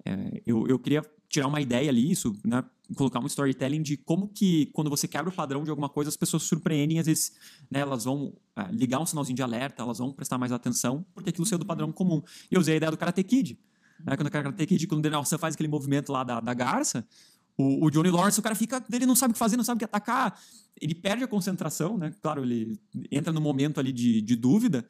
É, 0.03 0.41
eu, 0.47 0.67
eu 0.67 0.79
queria 0.79 1.03
tirar 1.29 1.47
uma 1.47 1.61
ideia 1.61 1.89
ali, 1.89 2.11
isso, 2.11 2.35
né? 2.43 2.63
Colocar 2.95 3.19
um 3.19 3.27
storytelling 3.27 3.83
de 3.83 3.97
como 3.97 4.29
que, 4.29 4.67
quando 4.67 4.89
você 4.89 5.07
quebra 5.07 5.29
o 5.29 5.35
padrão 5.35 5.63
de 5.63 5.69
alguma 5.69 5.89
coisa, 5.89 6.09
as 6.09 6.17
pessoas 6.17 6.43
surpreendem, 6.43 6.99
às 6.99 7.05
vezes, 7.05 7.33
né, 7.69 7.81
elas 7.81 8.05
vão 8.05 8.33
ah, 8.55 8.69
ligar 8.71 8.99
um 8.99 9.05
sinalzinho 9.05 9.35
de 9.35 9.43
alerta, 9.43 9.83
elas 9.83 9.99
vão 9.99 10.11
prestar 10.11 10.37
mais 10.37 10.51
atenção, 10.51 11.05
porque 11.13 11.29
aquilo 11.29 11.45
saiu 11.45 11.59
do 11.59 11.65
padrão 11.65 11.91
comum. 11.91 12.23
E 12.49 12.55
eu 12.55 12.61
usei 12.61 12.75
a 12.75 12.77
ideia 12.77 12.91
do 12.91 12.97
Karate 12.97 13.23
Kid. 13.23 13.59
Né? 14.03 14.15
Quando 14.15 14.27
o 14.27 14.31
Karate 14.31 14.65
Kid, 14.65 14.87
quando 14.87 14.99
o 14.99 15.03
Daniel 15.03 15.23
San 15.25 15.37
faz 15.37 15.53
aquele 15.53 15.69
movimento 15.69 16.11
lá 16.11 16.23
da, 16.23 16.39
da 16.39 16.53
garça, 16.53 17.05
o, 17.57 17.85
o 17.85 17.89
Johnny 17.89 18.09
Lawrence, 18.11 18.39
o 18.39 18.43
cara 18.43 18.55
fica, 18.55 18.83
ele 18.91 19.05
não 19.05 19.15
sabe 19.15 19.31
o 19.31 19.33
que 19.33 19.39
fazer, 19.39 19.57
não 19.57 19.63
sabe 19.63 19.77
o 19.77 19.79
que 19.79 19.85
atacar, 19.85 20.39
ele 20.79 20.93
perde 20.93 21.23
a 21.23 21.27
concentração, 21.27 21.97
né? 21.97 22.13
Claro, 22.21 22.43
ele 22.43 22.79
entra 23.11 23.33
no 23.33 23.41
momento 23.41 23.79
ali 23.79 23.91
de, 23.91 24.21
de 24.21 24.35
dúvida 24.35 24.85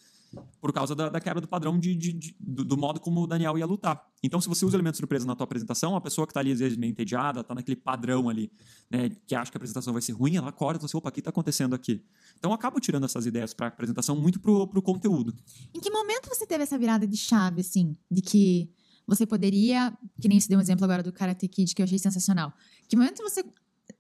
por 0.60 0.74
causa 0.74 0.94
da, 0.94 1.08
da 1.08 1.22
quebra 1.22 1.40
do 1.40 1.48
padrão 1.48 1.80
de, 1.80 1.96
de- 1.96 2.12
de- 2.12 2.36
do, 2.38 2.66
do 2.66 2.78
modo 2.78 3.00
como 3.00 3.22
o 3.22 3.28
Daniel 3.28 3.58
ia 3.58 3.66
lutar. 3.66 4.06
Então, 4.22 4.42
se 4.42 4.50
você 4.50 4.66
usa 4.66 4.76
elemento 4.76 4.98
surpresa 4.98 5.26
na 5.26 5.34
tua 5.38 5.46
apresentação, 5.46 5.96
a 5.96 6.02
pessoa 6.02 6.28
que 6.28 6.34
tá 6.34 6.42
ali, 6.42 6.52
às 6.52 6.60
vezes, 6.60 6.78
meio 6.78 6.92
entediada, 6.92 7.42
tá 7.46 7.56
naquele 7.56 7.78
padrão 7.78 8.28
ali, 8.28 8.52
né, 8.92 9.10
que 9.26 9.34
acha 9.34 9.50
que 9.50 9.58
a 9.58 9.60
apresentação 9.60 9.94
vai 9.94 10.02
ser 10.02 10.12
ruim, 10.12 10.36
ela 10.36 10.50
acorda 10.50 10.78
e 10.78 10.80
fala 10.82 10.88
assim, 10.88 10.98
opa, 10.98 11.08
o 11.08 11.12
que 11.14 11.22
tá 11.22 11.30
acontecendo 11.30 11.74
aqui? 11.74 12.04
Então, 12.38 12.52
eu 12.52 12.56
acabo 12.56 12.78
tirando 12.82 13.06
essas 13.06 13.26
ideias 13.26 13.54
pra 13.54 13.68
apresentação 13.68 14.18
muito 14.18 14.38
pro, 14.42 14.68
pro 14.68 14.82
conteúdo. 14.82 15.34
Em 15.74 15.80
que 15.80 15.90
momento 15.90 16.28
você 16.28 16.46
teve 16.46 16.62
essa 16.64 16.78
virada 16.78 17.08
de 17.08 17.16
chave, 17.16 17.62
assim, 17.62 17.96
de 18.12 18.22
que 18.22 18.70
você 19.08 19.26
poderia, 19.26 19.98
que 20.22 20.28
nem 20.28 20.40
você 20.40 20.50
deu 20.50 20.58
um 20.58 20.62
exemplo 20.62 20.84
agora 20.84 21.02
do 21.02 21.14
Karate 21.14 21.48
Kid, 21.48 21.74
que 21.74 21.82
eu 21.82 21.86
achei 21.86 21.98
sensacional. 21.98 22.54
Que 22.88 22.98
momento 22.98 23.24
você, 23.24 23.44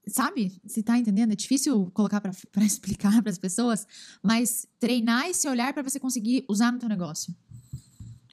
sabe, 0.08 0.60
você 0.66 0.84
tá 0.84 0.98
entendendo? 0.98 1.32
É 1.32 1.36
difícil 1.36 1.90
colocar 1.94 2.20
pra 2.20 2.32
pra 2.52 2.66
explicar 2.66 3.20
para 3.24 3.32
as 3.32 3.38
pessoas, 3.38 3.88
mas 4.22 4.68
treinar 4.80 5.28
esse 5.28 5.48
olhar 5.48 5.74
para 5.74 5.82
você 5.82 6.00
conseguir 6.00 6.44
usar 6.50 6.72
no 6.72 6.80
teu 6.80 6.90
negócio. 6.90 7.34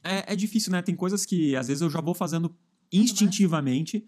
É, 0.03 0.33
é 0.33 0.37
difícil, 0.37 0.73
né? 0.73 0.83
Tem 0.83 0.95
coisas 0.95 1.25
que 1.25 1.57
às 1.57 1.69
vezes 1.69 1.81
eu 1.81 1.89
já 1.89 2.01
vou 2.01 2.15
fazendo 2.15 2.55
instintivamente. 2.93 4.05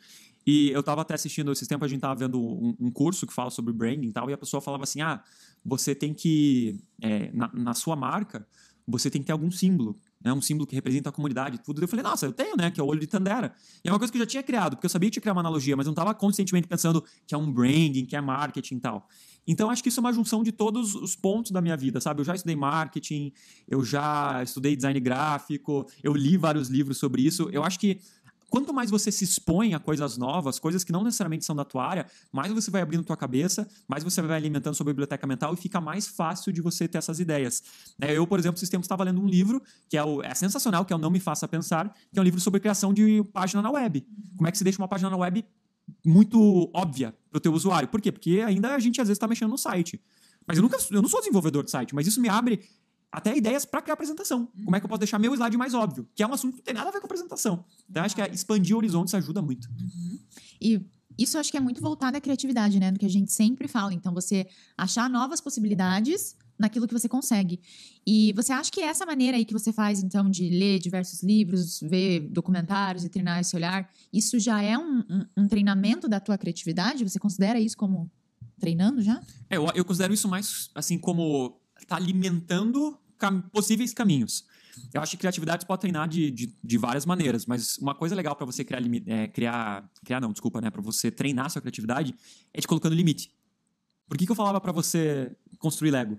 E 0.46 0.70
eu 0.70 0.80
tava 0.80 1.02
até 1.02 1.12
assistindo, 1.14 1.50
esses 1.50 1.66
tempos 1.66 1.86
a 1.86 1.88
gente 1.88 2.00
tava 2.00 2.14
vendo 2.14 2.40
um, 2.40 2.76
um 2.78 2.90
curso 2.90 3.26
que 3.26 3.32
fala 3.32 3.50
sobre 3.50 3.72
branding 3.72 4.08
e 4.08 4.12
tal, 4.12 4.30
e 4.30 4.32
a 4.32 4.38
pessoa 4.38 4.60
falava 4.60 4.84
assim: 4.84 5.00
ah, 5.00 5.20
você 5.64 5.92
tem 5.92 6.14
que, 6.14 6.78
é, 7.02 7.32
na, 7.32 7.50
na 7.52 7.74
sua 7.74 7.96
marca, 7.96 8.46
você 8.86 9.10
tem 9.10 9.20
que 9.20 9.26
ter 9.26 9.32
algum 9.32 9.50
símbolo, 9.50 9.98
né? 10.22 10.32
Um 10.32 10.40
símbolo 10.40 10.66
que 10.66 10.74
representa 10.74 11.10
a 11.10 11.12
comunidade 11.12 11.56
e 11.56 11.58
tudo. 11.58 11.82
Eu 11.82 11.88
falei, 11.88 12.02
nossa, 12.02 12.26
eu 12.26 12.32
tenho, 12.32 12.56
né? 12.56 12.70
Que 12.70 12.80
é 12.80 12.82
o 12.82 12.86
olho 12.86 13.00
de 13.00 13.06
Tandera. 13.06 13.54
E 13.84 13.88
é 13.88 13.92
uma 13.92 13.98
coisa 13.98 14.12
que 14.12 14.18
eu 14.18 14.22
já 14.22 14.26
tinha 14.26 14.42
criado, 14.42 14.76
porque 14.76 14.86
eu 14.86 14.90
sabia 14.90 15.08
que 15.08 15.14
tinha 15.14 15.20
que 15.20 15.24
criar 15.24 15.32
uma 15.32 15.40
analogia, 15.40 15.76
mas 15.76 15.86
não 15.86 15.94
tava 15.94 16.14
conscientemente 16.14 16.66
pensando 16.66 17.04
que 17.26 17.34
é 17.34 17.38
um 17.38 17.50
branding, 17.50 18.04
que 18.04 18.16
é 18.16 18.20
marketing 18.20 18.76
e 18.76 18.80
tal. 18.80 19.08
Então, 19.46 19.70
acho 19.70 19.82
que 19.82 19.88
isso 19.88 20.00
é 20.00 20.02
uma 20.02 20.12
junção 20.12 20.42
de 20.42 20.50
todos 20.50 20.94
os 20.96 21.14
pontos 21.14 21.52
da 21.52 21.60
minha 21.60 21.76
vida, 21.76 22.00
sabe? 22.00 22.20
Eu 22.20 22.24
já 22.24 22.34
estudei 22.34 22.56
marketing, 22.56 23.32
eu 23.68 23.84
já 23.84 24.42
estudei 24.42 24.74
design 24.74 24.98
gráfico, 24.98 25.86
eu 26.02 26.12
li 26.12 26.36
vários 26.36 26.68
livros 26.68 26.98
sobre 26.98 27.22
isso. 27.22 27.48
Eu 27.52 27.62
acho 27.62 27.78
que 27.78 28.00
quanto 28.56 28.72
mais 28.72 28.90
você 28.90 29.12
se 29.12 29.22
expõe 29.22 29.74
a 29.74 29.78
coisas 29.78 30.16
novas, 30.16 30.58
coisas 30.58 30.82
que 30.82 30.90
não 30.90 31.04
necessariamente 31.04 31.44
são 31.44 31.54
da 31.54 31.62
tua 31.62 31.84
área, 31.86 32.06
mais 32.32 32.50
você 32.50 32.70
vai 32.70 32.80
abrindo 32.80 33.04
tua 33.04 33.16
cabeça, 33.16 33.68
mais 33.86 34.02
você 34.02 34.22
vai 34.22 34.34
alimentando 34.34 34.74
sua 34.74 34.86
biblioteca 34.86 35.26
mental 35.26 35.52
e 35.52 35.58
fica 35.58 35.78
mais 35.78 36.06
fácil 36.06 36.50
de 36.52 36.62
você 36.62 36.88
ter 36.88 36.96
essas 36.96 37.20
ideias. 37.20 37.62
Né, 37.98 38.16
Eu, 38.16 38.26
por 38.26 38.38
exemplo, 38.38 38.56
esses 38.56 38.70
tempos 38.70 38.86
estava 38.86 39.04
lendo 39.04 39.20
um 39.20 39.26
livro 39.26 39.62
que 39.90 39.96
é, 39.98 40.02
o- 40.02 40.22
é 40.22 40.34
sensacional, 40.34 40.86
que 40.86 40.92
é 40.94 40.96
o 40.96 40.98
Não 40.98 41.10
Me 41.10 41.20
Faça 41.20 41.46
Pensar, 41.46 41.94
que 42.10 42.18
é 42.18 42.22
um 42.22 42.24
livro 42.24 42.40
sobre 42.40 42.58
criação 42.60 42.94
de 42.94 43.22
página 43.30 43.60
na 43.60 43.70
web. 43.70 44.06
Como 44.38 44.48
é 44.48 44.50
que 44.50 44.56
se 44.56 44.64
deixa 44.64 44.80
uma 44.80 44.88
página 44.88 45.10
na 45.10 45.16
web 45.18 45.44
muito 46.04 46.70
óbvia 46.74 47.14
para 47.30 47.38
o 47.38 47.40
teu 47.40 47.52
usuário. 47.52 47.88
Por 47.88 48.00
quê? 48.00 48.10
Porque 48.10 48.42
ainda 48.46 48.74
a 48.74 48.78
gente 48.78 49.00
às 49.00 49.08
vezes 49.08 49.16
está 49.16 49.28
mexendo 49.28 49.50
no 49.50 49.58
site. 49.58 50.00
Mas 50.46 50.56
eu 50.56 50.62
nunca, 50.62 50.78
eu 50.90 51.02
não 51.02 51.08
sou 51.08 51.20
desenvolvedor 51.20 51.64
de 51.64 51.70
site, 51.70 51.94
mas 51.94 52.06
isso 52.06 52.20
me 52.20 52.28
abre 52.28 52.60
até 53.18 53.34
ideias 53.34 53.64
para 53.64 53.80
criar 53.80 53.94
apresentação. 53.94 54.46
Como 54.62 54.76
é 54.76 54.78
que 54.78 54.84
eu 54.84 54.88
posso 54.90 54.98
deixar 54.98 55.18
meu 55.18 55.32
slide 55.34 55.56
mais 55.56 55.72
óbvio? 55.72 56.06
Que 56.14 56.22
é 56.22 56.26
um 56.26 56.34
assunto 56.34 56.52
que 56.52 56.58
não 56.58 56.64
tem 56.64 56.74
nada 56.74 56.90
a 56.90 56.92
ver 56.92 57.00
com 57.00 57.06
apresentação. 57.06 57.64
Então, 57.88 58.04
acho 58.04 58.14
que 58.14 58.20
é 58.20 58.28
expandir 58.30 58.76
horizontes 58.76 59.14
ajuda 59.14 59.40
muito. 59.40 59.68
E 60.60 60.80
isso 61.18 61.38
acho 61.38 61.50
que 61.50 61.56
é 61.56 61.60
muito 61.60 61.80
voltado 61.80 62.14
à 62.16 62.20
criatividade, 62.20 62.78
né? 62.78 62.92
Do 62.92 62.98
que 62.98 63.06
a 63.06 63.10
gente 63.10 63.32
sempre 63.32 63.66
fala. 63.68 63.94
Então, 63.94 64.12
você 64.12 64.46
achar 64.76 65.08
novas 65.08 65.40
possibilidades 65.40 66.36
naquilo 66.58 66.86
que 66.86 66.92
você 66.92 67.08
consegue. 67.08 67.58
E 68.06 68.34
você 68.34 68.52
acha 68.52 68.70
que 68.70 68.80
essa 68.82 69.06
maneira 69.06 69.36
aí 69.38 69.46
que 69.46 69.52
você 69.54 69.72
faz, 69.72 70.02
então, 70.02 70.28
de 70.28 70.50
ler 70.50 70.78
diversos 70.78 71.22
livros, 71.22 71.80
ver 71.80 72.20
documentários 72.20 73.02
e 73.04 73.08
treinar 73.08 73.40
esse 73.40 73.56
olhar, 73.56 73.90
isso 74.12 74.38
já 74.38 74.62
é 74.62 74.76
um, 74.76 74.98
um- 75.00 75.26
um 75.44 75.48
treinamento 75.48 76.06
da 76.06 76.20
tua 76.20 76.36
criatividade? 76.36 77.02
Você 77.02 77.18
considera 77.18 77.58
isso 77.58 77.76
como 77.78 78.10
treinando 78.60 79.00
já? 79.00 79.22
É, 79.48 79.56
eu, 79.56 79.66
eu 79.74 79.84
considero 79.86 80.12
isso 80.12 80.28
mais 80.28 80.68
assim 80.74 80.98
como 80.98 81.58
tá 81.86 81.96
alimentando 81.96 82.98
cam- 83.18 83.42
possíveis 83.52 83.92
caminhos. 83.92 84.44
Eu 84.92 85.00
acho 85.00 85.12
que 85.12 85.16
criatividade 85.18 85.62
você 85.62 85.66
pode 85.66 85.80
treinar 85.80 86.06
de, 86.06 86.30
de, 86.30 86.54
de 86.62 86.78
várias 86.78 87.06
maneiras, 87.06 87.46
mas 87.46 87.78
uma 87.78 87.94
coisa 87.94 88.14
legal 88.14 88.36
para 88.36 88.44
você 88.44 88.62
criar, 88.62 88.82
é, 89.06 89.26
criar, 89.28 89.90
criar 90.04 90.20
não, 90.20 90.32
desculpa, 90.32 90.60
né, 90.60 90.70
para 90.70 90.82
você 90.82 91.10
treinar 91.10 91.50
sua 91.50 91.62
criatividade 91.62 92.14
é 92.52 92.60
te 92.60 92.68
colocando 92.68 92.94
limite. 92.94 93.34
Por 94.06 94.16
que, 94.18 94.26
que 94.26 94.30
eu 94.32 94.36
falava 94.36 94.60
para 94.60 94.72
você 94.72 95.34
construir 95.58 95.90
Lego? 95.90 96.14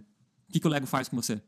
O 0.50 0.52
que, 0.52 0.60
que 0.60 0.68
o 0.68 0.70
Lego 0.70 0.88
faz 0.88 1.08
com 1.08 1.16
você? 1.16 1.42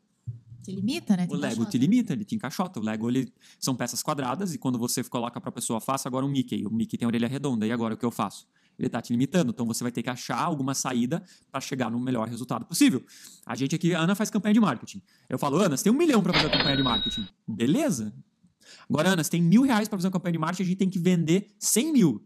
Te 0.63 0.71
limita, 0.71 1.17
né? 1.17 1.25
Te 1.25 1.33
O 1.33 1.35
Lego 1.35 1.45
encaixota. 1.53 1.71
te 1.71 1.77
limita, 1.77 2.13
ele 2.13 2.25
te 2.25 2.35
encaixota. 2.35 2.79
O 2.79 2.83
Lego 2.83 3.09
ele, 3.09 3.33
são 3.59 3.75
peças 3.75 4.03
quadradas 4.03 4.53
e 4.53 4.57
quando 4.57 4.77
você 4.77 5.03
coloca 5.03 5.39
para 5.41 5.49
a 5.49 5.53
pessoa, 5.53 5.79
faça 5.81 6.07
agora 6.07 6.25
um 6.25 6.29
Mickey. 6.29 6.65
O 6.65 6.69
Mickey 6.69 6.97
tem 6.97 7.05
a 7.05 7.09
orelha 7.09 7.27
redonda, 7.27 7.65
e 7.65 7.71
agora 7.71 7.93
o 7.95 7.97
que 7.97 8.05
eu 8.05 8.11
faço? 8.11 8.45
Ele 8.79 8.87
está 8.87 9.01
te 9.01 9.11
limitando, 9.11 9.51
então 9.51 9.65
você 9.65 9.83
vai 9.83 9.91
ter 9.91 10.01
que 10.01 10.09
achar 10.09 10.41
alguma 10.41 10.73
saída 10.73 11.23
para 11.51 11.59
chegar 11.59 11.91
no 11.91 11.99
melhor 11.99 12.27
resultado 12.27 12.65
possível. 12.65 13.03
A 13.45 13.55
gente 13.55 13.75
aqui, 13.75 13.93
a 13.93 13.99
Ana 13.99 14.15
faz 14.15 14.29
campanha 14.29 14.53
de 14.53 14.59
marketing. 14.59 15.01
Eu 15.27 15.37
falo, 15.37 15.57
Ana, 15.57 15.75
você 15.75 15.83
tem 15.83 15.91
um 15.91 15.97
milhão 15.97 16.23
para 16.23 16.33
fazer 16.33 16.49
campanha 16.49 16.77
de 16.77 16.83
marketing. 16.83 17.27
Beleza. 17.47 18.13
Agora, 18.89 19.09
Ana, 19.09 19.23
você 19.23 19.31
tem 19.31 19.41
mil 19.41 19.63
reais 19.63 19.87
para 19.87 19.97
fazer 19.97 20.07
uma 20.07 20.13
campanha 20.13 20.33
de 20.33 20.39
marketing, 20.39 20.63
a 20.63 20.65
gente 20.65 20.77
tem 20.77 20.89
que 20.89 20.99
vender 20.99 21.47
100 21.59 21.91
mil. 21.91 22.25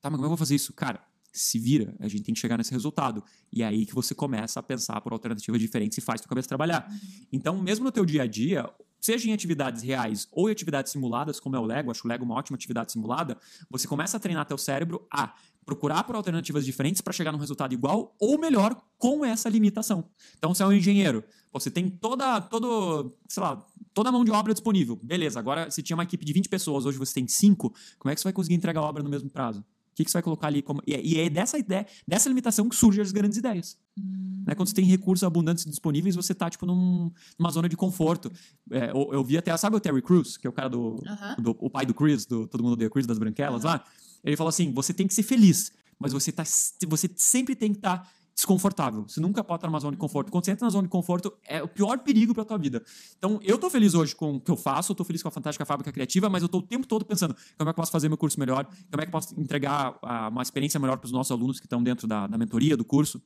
Tá, 0.00 0.08
mas 0.10 0.16
como 0.16 0.24
eu 0.24 0.28
vou 0.28 0.36
fazer 0.36 0.54
isso? 0.54 0.72
Cara, 0.72 1.02
se 1.32 1.58
vira, 1.58 1.94
a 2.00 2.08
gente 2.08 2.22
tem 2.24 2.34
que 2.34 2.40
chegar 2.40 2.56
nesse 2.56 2.72
resultado. 2.72 3.22
E 3.52 3.62
é 3.62 3.66
aí 3.66 3.86
que 3.86 3.94
você 3.94 4.14
começa 4.14 4.60
a 4.60 4.62
pensar 4.62 5.00
por 5.00 5.12
alternativas 5.12 5.60
diferentes 5.60 5.98
e 5.98 6.00
faz 6.00 6.20
tua 6.20 6.28
cabeça 6.28 6.48
trabalhar. 6.48 6.90
Então, 7.32 7.60
mesmo 7.60 7.84
no 7.84 7.92
teu 7.92 8.04
dia 8.04 8.22
a 8.22 8.26
dia, 8.26 8.68
seja 9.00 9.28
em 9.28 9.32
atividades 9.32 9.82
reais 9.82 10.28
ou 10.32 10.48
em 10.48 10.52
atividades 10.52 10.92
simuladas, 10.92 11.38
como 11.38 11.56
é 11.56 11.58
o 11.58 11.64
Lego, 11.64 11.90
acho 11.90 12.06
o 12.06 12.08
Lego 12.08 12.24
uma 12.24 12.34
ótima 12.34 12.56
atividade 12.56 12.92
simulada, 12.92 13.38
você 13.70 13.86
começa 13.86 14.16
a 14.16 14.20
treinar 14.20 14.44
teu 14.46 14.58
cérebro 14.58 15.06
a 15.12 15.34
procurar 15.68 16.02
por 16.04 16.16
alternativas 16.16 16.64
diferentes 16.64 17.02
para 17.02 17.12
chegar 17.12 17.30
num 17.30 17.38
resultado 17.38 17.74
igual 17.74 18.16
ou 18.18 18.38
melhor 18.38 18.74
com 18.96 19.22
essa 19.22 19.50
limitação. 19.50 20.08
Então, 20.38 20.54
você 20.54 20.62
é 20.62 20.66
um 20.66 20.72
engenheiro, 20.72 21.22
você 21.52 21.70
tem 21.70 21.90
toda, 21.90 22.40
todo, 22.40 23.14
sei 23.28 23.42
lá, 23.42 23.62
toda 23.92 24.08
a 24.08 24.12
mão 24.12 24.24
de 24.24 24.30
obra 24.30 24.54
disponível. 24.54 24.98
Beleza, 25.02 25.38
agora 25.38 25.70
se 25.70 25.82
tinha 25.82 25.94
uma 25.94 26.04
equipe 26.04 26.24
de 26.24 26.32
20 26.32 26.48
pessoas, 26.48 26.86
hoje 26.86 26.96
você 26.96 27.12
tem 27.12 27.28
5, 27.28 27.74
como 27.98 28.10
é 28.10 28.14
que 28.14 28.20
você 28.22 28.24
vai 28.24 28.32
conseguir 28.32 28.54
entregar 28.54 28.80
a 28.80 28.84
obra 28.84 29.02
no 29.02 29.10
mesmo 29.10 29.28
prazo? 29.28 29.60
O 29.60 29.64
que, 29.94 30.04
que 30.04 30.10
você 30.10 30.16
vai 30.16 30.22
colocar 30.22 30.46
ali? 30.46 30.62
Como... 30.62 30.80
E 30.86 31.20
é 31.20 31.28
dessa 31.28 31.58
ideia, 31.58 31.86
dessa 32.06 32.30
limitação 32.30 32.66
que 32.66 32.76
surgem 32.76 33.02
as 33.02 33.12
grandes 33.12 33.36
ideias. 33.36 33.76
Hum. 33.98 34.44
Né? 34.46 34.54
Quando 34.54 34.68
você 34.68 34.74
tem 34.74 34.84
recursos 34.86 35.22
abundantes 35.22 35.66
disponíveis, 35.66 36.16
você 36.16 36.34
tá, 36.34 36.48
tipo, 36.48 36.64
num, 36.64 37.12
numa 37.38 37.50
zona 37.50 37.68
de 37.68 37.76
conforto. 37.76 38.32
É, 38.70 38.90
eu, 38.90 39.10
eu, 39.12 39.22
vi 39.22 39.36
até, 39.36 39.54
sabe 39.58 39.76
o 39.76 39.80
Terry 39.80 40.00
Crews, 40.00 40.38
que 40.38 40.46
é 40.46 40.50
o 40.50 40.52
cara 40.52 40.70
do, 40.70 40.94
uh 40.94 41.02
-huh. 41.02 41.42
do 41.42 41.56
o 41.58 41.68
pai 41.68 41.84
do 41.84 41.92
Chris, 41.92 42.24
do 42.24 42.46
Todo 42.46 42.62
Mundo 42.62 42.72
Odeia 42.72 42.88
Chris, 42.88 43.06
das 43.06 43.18
Branquelas 43.18 43.64
uh 43.64 43.66
-huh. 43.66 43.72
lá? 43.72 43.84
Ele 44.24 44.36
falou 44.36 44.48
assim: 44.48 44.72
você 44.72 44.92
tem 44.92 45.06
que 45.06 45.14
ser 45.14 45.22
feliz, 45.22 45.72
mas 45.98 46.12
você, 46.12 46.32
tá, 46.32 46.44
você 46.86 47.10
sempre 47.16 47.54
tem 47.54 47.72
que 47.72 47.78
estar 47.78 47.98
tá 47.98 48.10
desconfortável. 48.34 49.04
Você 49.08 49.20
nunca 49.20 49.42
pode 49.42 49.58
estar 49.58 49.66
numa 49.66 49.80
zona 49.80 49.92
de 49.92 49.98
conforto. 49.98 50.30
Quando 50.30 50.44
você 50.44 50.52
entra 50.52 50.64
na 50.64 50.70
zona 50.70 50.84
de 50.84 50.90
conforto, 50.90 51.32
é 51.44 51.60
o 51.60 51.66
pior 51.66 51.98
perigo 51.98 52.32
para 52.32 52.44
tua 52.44 52.56
vida. 52.56 52.84
Então, 53.18 53.40
eu 53.42 53.58
tô 53.58 53.68
feliz 53.68 53.94
hoje 53.94 54.14
com 54.14 54.36
o 54.36 54.40
que 54.40 54.50
eu 54.50 54.56
faço, 54.56 54.92
eu 54.92 54.96
tô 54.96 55.02
feliz 55.02 55.20
com 55.20 55.28
a 55.28 55.32
Fantástica 55.32 55.64
Fábrica 55.64 55.90
Criativa, 55.90 56.28
mas 56.28 56.42
eu 56.42 56.48
tô 56.48 56.58
o 56.58 56.62
tempo 56.62 56.86
todo 56.86 57.04
pensando 57.04 57.34
como 57.34 57.68
é 57.68 57.72
que 57.72 57.80
eu 57.80 57.82
posso 57.82 57.90
fazer 57.90 58.08
meu 58.08 58.16
curso 58.16 58.38
melhor, 58.38 58.64
como 58.64 59.02
é 59.02 59.06
que 59.06 59.08
eu 59.08 59.12
posso 59.12 59.38
entregar 59.40 59.92
uh, 59.94 60.30
uma 60.30 60.42
experiência 60.42 60.78
melhor 60.78 60.98
para 60.98 61.06
os 61.06 61.12
nossos 61.12 61.32
alunos 61.32 61.58
que 61.58 61.66
estão 61.66 61.82
dentro 61.82 62.06
da, 62.06 62.28
da 62.28 62.38
mentoria, 62.38 62.76
do 62.76 62.84
curso. 62.84 63.20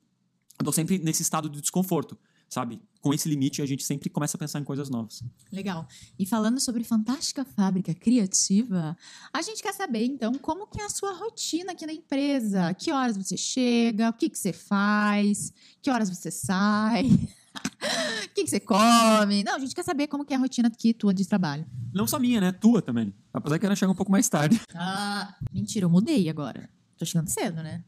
Eu 0.59 0.65
tô 0.65 0.73
sempre 0.73 0.99
nesse 0.99 1.21
estado 1.21 1.49
de 1.51 1.61
desconforto 1.61 2.17
sabe? 2.53 2.83
Com 3.01 3.15
esse 3.15 3.29
limite, 3.29 3.63
a 3.63 3.67
gente 3.67 3.83
sempre 3.83 4.11
começa 4.11 4.37
a 4.37 4.39
pensar 4.39 4.61
em 4.61 4.65
coisas 4.65 4.91
novas. 4.91 5.23
Legal. 5.51 5.89
E 6.19 6.27
falando 6.27 6.61
sobre 6.61 6.85
Fantástica 6.85 7.47
Fábrica 7.47 7.95
Criativa, 7.95 8.95
a 9.33 9.41
gente 9.41 9.63
quer 9.63 9.73
saber, 9.73 10.05
então, 10.05 10.35
como 10.35 10.67
que 10.67 10.79
é 10.79 10.85
a 10.85 10.91
sua 10.91 11.15
rotina 11.15 11.73
aqui 11.73 11.87
na 11.87 11.95
empresa? 11.95 12.75
Que 12.75 12.93
horas 12.93 13.17
você 13.17 13.39
chega? 13.39 14.11
O 14.11 14.13
que, 14.13 14.29
que 14.29 14.39
você 14.39 14.53
faz? 14.53 15.53
Que 15.81 15.91
horas 15.91 16.11
você 16.11 16.31
sai? 16.31 17.05
O 17.55 18.35
que, 18.35 18.45
que, 18.45 18.49
você 18.49 18.61
come? 18.61 19.45
Não, 19.45 19.57
a 19.57 19.59
gente 19.59 19.75
quer 19.75 19.83
saber 19.83 20.07
como 20.07 20.25
que 20.25 20.33
é 20.33 20.37
a 20.37 20.41
rotina 20.41 20.69
aqui 20.69 20.95
tua 20.95 21.13
de 21.13 21.29
trabalho. 21.29 21.67
Não 21.93 22.07
só 22.07 22.19
minha, 22.19 22.41
né? 22.41 22.51
Tua 22.51 22.81
também. 22.81 23.13
Apesar 23.31 23.59
que 23.59 23.67
ela 23.67 23.77
chega 23.77 23.93
um 23.93 23.95
pouco 23.95 24.11
mais 24.11 24.27
tarde. 24.27 24.59
Ah, 24.75 25.37
mentira, 25.53 25.85
eu 25.85 25.91
mudei 25.91 26.31
agora. 26.31 26.71
Tô 27.03 27.07
chegando 27.07 27.29
cedo, 27.29 27.65
né? 27.65 27.83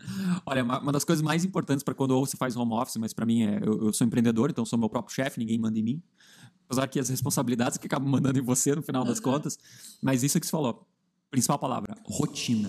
Olha, 0.44 0.64
uma, 0.64 0.90
das 0.90 1.04
coisas 1.04 1.23
mais 1.23 1.44
importantes 1.44 1.85
para 1.85 1.94
quando 1.94 2.18
você 2.18 2.37
faz 2.37 2.56
home 2.56 2.73
office, 2.73 2.97
mas 2.97 3.12
para 3.12 3.25
mim 3.25 3.44
é, 3.44 3.61
eu, 3.62 3.87
eu, 3.87 3.92
sou 3.92 4.04
empreendedor, 4.04 4.50
então 4.50 4.64
sou 4.64 4.76
meu 4.76 4.88
próprio 4.88 5.14
chefe, 5.14 5.38
ninguém 5.38 5.56
manda 5.56 5.78
em 5.78 5.83
mim. 5.85 6.02
Apesar 6.66 6.88
que 6.88 6.99
as 6.99 7.09
responsabilidades 7.09 7.78
que 7.78 7.87
acabam 7.87 8.11
mandando 8.11 8.40
em 8.40 8.42
você 8.42 8.75
no 8.75 8.83
final 8.83 9.04
das 9.04 9.21
contas. 9.21 9.56
Mas 10.02 10.25
isso 10.25 10.37
é 10.37 10.40
que 10.40 10.47
você 10.47 10.50
falou. 10.50 10.85
Principal 11.30 11.61
palavra, 11.61 11.94
rotina. 12.04 12.68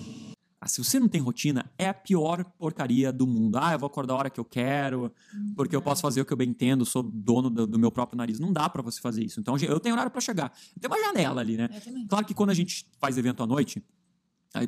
Ah, 0.60 0.68
se 0.68 0.82
você 0.84 1.00
não 1.00 1.08
tem 1.08 1.20
rotina, 1.20 1.68
é 1.76 1.88
a 1.88 1.94
pior 1.94 2.44
porcaria 2.44 3.12
do 3.12 3.26
mundo. 3.26 3.58
Ah, 3.60 3.72
eu 3.72 3.78
vou 3.80 3.88
acordar 3.88 4.14
a 4.14 4.16
hora 4.18 4.30
que 4.30 4.38
eu 4.38 4.44
quero, 4.44 5.12
porque 5.56 5.74
eu 5.74 5.82
posso 5.82 6.00
fazer 6.00 6.20
o 6.20 6.24
que 6.24 6.32
eu 6.32 6.36
bem 6.36 6.50
entendo, 6.50 6.86
sou 6.86 7.02
dono 7.02 7.50
do, 7.50 7.66
do 7.66 7.78
meu 7.78 7.90
próprio 7.90 8.16
nariz. 8.16 8.38
Não 8.38 8.52
dá 8.52 8.68
para 8.68 8.82
você 8.82 9.00
fazer 9.00 9.24
isso. 9.24 9.40
Então, 9.40 9.56
eu 9.58 9.80
tenho 9.80 9.96
horário 9.96 10.12
para 10.12 10.20
chegar. 10.20 10.52
Tem 10.80 10.88
uma 10.88 11.00
janela 11.00 11.40
ali, 11.40 11.56
né? 11.56 11.68
Claro 12.08 12.24
que 12.24 12.34
quando 12.34 12.50
a 12.50 12.54
gente 12.54 12.86
faz 13.00 13.18
evento 13.18 13.42
à 13.42 13.46
noite, 13.46 13.82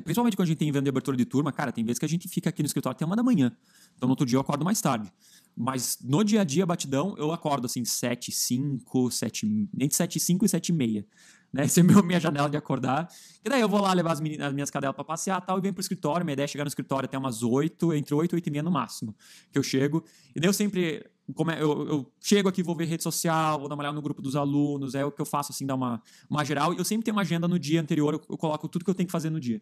Principalmente 0.04 0.36
quando 0.36 0.46
a 0.46 0.48
gente 0.48 0.58
tem 0.58 0.68
evento 0.68 0.84
de 0.84 0.90
abertura 0.90 1.16
de 1.16 1.24
turma, 1.24 1.52
cara, 1.52 1.72
tem 1.72 1.84
vezes 1.84 1.98
que 1.98 2.04
a 2.04 2.08
gente 2.08 2.28
fica 2.28 2.50
aqui 2.50 2.62
no 2.62 2.66
escritório 2.66 2.94
até 2.94 3.04
uma 3.04 3.16
da 3.16 3.22
manhã. 3.22 3.56
Então 3.96 4.06
no 4.06 4.12
outro 4.12 4.26
dia 4.26 4.36
eu 4.36 4.40
acordo 4.40 4.64
mais 4.64 4.80
tarde. 4.80 5.12
Mas 5.56 5.98
no 6.02 6.22
dia 6.22 6.42
a 6.42 6.44
dia, 6.44 6.64
batidão, 6.64 7.14
eu 7.18 7.32
acordo 7.32 7.66
assim, 7.66 7.84
7, 7.84 8.30
5, 8.30 9.10
7, 9.10 9.68
entre 9.80 9.96
7 9.96 10.20
5 10.20 10.44
e 10.44 10.48
7 10.48 10.68
e 10.68 10.72
meia. 10.72 11.06
Né? 11.52 11.64
Essa 11.64 11.80
é 11.80 11.82
a 11.82 12.02
minha 12.02 12.20
janela 12.20 12.48
de 12.48 12.56
acordar. 12.56 13.08
E 13.44 13.48
daí 13.48 13.60
eu 13.60 13.68
vou 13.68 13.80
lá 13.80 13.92
levar 13.92 14.12
as, 14.12 14.20
meninas, 14.20 14.48
as 14.48 14.52
minhas 14.52 14.70
cadelas 14.70 14.94
para 14.94 15.04
passear 15.04 15.40
tal, 15.40 15.58
e 15.58 15.60
venho 15.60 15.74
pro 15.74 15.80
escritório. 15.80 16.24
Minha 16.24 16.34
ideia 16.34 16.44
é 16.44 16.48
chegar 16.48 16.64
no 16.64 16.68
escritório 16.68 17.06
até 17.06 17.18
umas 17.18 17.42
8, 17.42 17.94
entre 17.94 18.14
8 18.14 18.32
e 18.32 18.36
8 18.36 18.46
e 18.46 18.50
meia 18.50 18.62
no 18.62 18.70
máximo, 18.70 19.16
que 19.50 19.58
eu 19.58 19.62
chego. 19.62 20.04
E 20.34 20.40
daí 20.40 20.48
eu 20.48 20.52
sempre 20.52 21.04
é, 21.50 21.62
eu, 21.62 21.88
eu, 21.88 22.12
chego 22.20 22.48
aqui, 22.48 22.62
vou 22.62 22.74
ver 22.74 22.86
rede 22.86 23.02
social, 23.02 23.58
vou 23.58 23.68
dar 23.68 23.74
uma 23.74 23.82
olhada 23.82 23.94
no 23.94 24.02
grupo 24.02 24.22
dos 24.22 24.34
alunos, 24.34 24.94
é 24.94 25.04
o 25.04 25.12
que 25.12 25.20
eu 25.20 25.26
faço, 25.26 25.52
assim, 25.52 25.66
dar 25.66 25.74
uma, 25.74 26.02
uma 26.28 26.44
geral. 26.44 26.72
E 26.72 26.78
eu 26.78 26.84
sempre 26.84 27.04
tenho 27.04 27.16
uma 27.16 27.22
agenda 27.22 27.46
no 27.46 27.58
dia 27.58 27.80
anterior, 27.80 28.14
eu, 28.14 28.22
eu 28.28 28.38
coloco 28.38 28.68
tudo 28.68 28.84
que 28.84 28.90
eu 28.90 28.94
tenho 28.94 29.06
que 29.06 29.12
fazer 29.12 29.30
no 29.30 29.38
dia. 29.38 29.60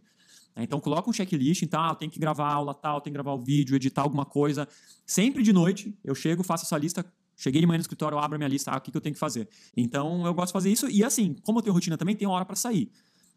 É, 0.57 0.63
então, 0.63 0.81
coloca 0.81 1.11
um 1.11 1.13
checklist, 1.13 1.63
então, 1.63 1.81
ah, 1.83 1.91
eu 1.91 1.95
tenho 1.95 2.11
que 2.11 2.19
gravar 2.19 2.51
aula 2.51 2.73
tal, 2.73 3.01
tenho 3.01 3.13
que 3.13 3.23
gravar 3.23 3.35
o 3.35 3.39
vídeo, 3.39 3.77
editar 3.77 4.03
alguma 4.03 4.25
coisa. 4.25 4.67
Sempre 5.05 5.43
de 5.43 5.53
noite, 5.53 5.95
eu 6.03 6.15
chego, 6.15 6.43
faço 6.43 6.65
essa 6.65 6.79
lista, 6.79 7.05
cheguei 7.37 7.61
de 7.61 7.67
manhã 7.67 7.77
no 7.77 7.83
escritório, 7.83 8.17
abro 8.19 8.37
a 8.37 8.39
minha 8.39 8.49
lista, 8.49 8.71
ah, 8.71 8.79
o 8.79 8.81
que, 8.81 8.91
que 8.91 8.97
eu 8.97 9.01
tenho 9.01 9.13
que 9.13 9.21
fazer. 9.21 9.47
Então, 9.77 10.25
eu 10.25 10.33
gosto 10.33 10.49
de 10.49 10.53
fazer 10.55 10.71
isso. 10.71 10.89
E 10.89 11.05
assim, 11.05 11.37
como 11.43 11.59
eu 11.59 11.63
tenho 11.63 11.75
rotina 11.75 11.99
também, 11.99 12.17
tem 12.17 12.27
hora 12.27 12.45
para 12.45 12.57
sair. 12.57 12.91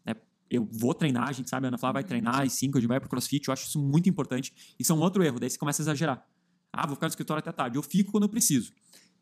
É, 0.06 0.16
eu 0.50 0.66
vou 0.72 0.94
treinar, 0.94 1.28
a 1.28 1.32
gente 1.32 1.50
sabe, 1.50 1.66
a 1.66 1.68
Ana 1.68 1.76
Flávia 1.76 2.00
vai 2.00 2.04
treinar, 2.04 2.40
às 2.40 2.54
5 2.54 2.78
a 2.78 2.80
gente 2.80 2.88
vai 2.88 2.98
pro 2.98 3.08
crossfit, 3.10 3.48
eu 3.48 3.52
acho 3.52 3.66
isso 3.66 3.78
muito 3.78 4.08
importante. 4.08 4.54
Isso 4.78 4.90
é 4.90 4.94
um 4.94 5.00
outro 5.00 5.22
erro, 5.22 5.38
daí 5.38 5.50
você 5.50 5.58
começa 5.58 5.82
a 5.82 5.84
exagerar. 5.84 6.26
Ah, 6.72 6.86
vou 6.86 6.94
ficar 6.96 7.06
no 7.06 7.10
escritório 7.10 7.40
até 7.40 7.52
tarde. 7.52 7.76
Eu 7.76 7.82
fico 7.82 8.12
quando 8.12 8.24
eu 8.24 8.28
preciso. 8.28 8.72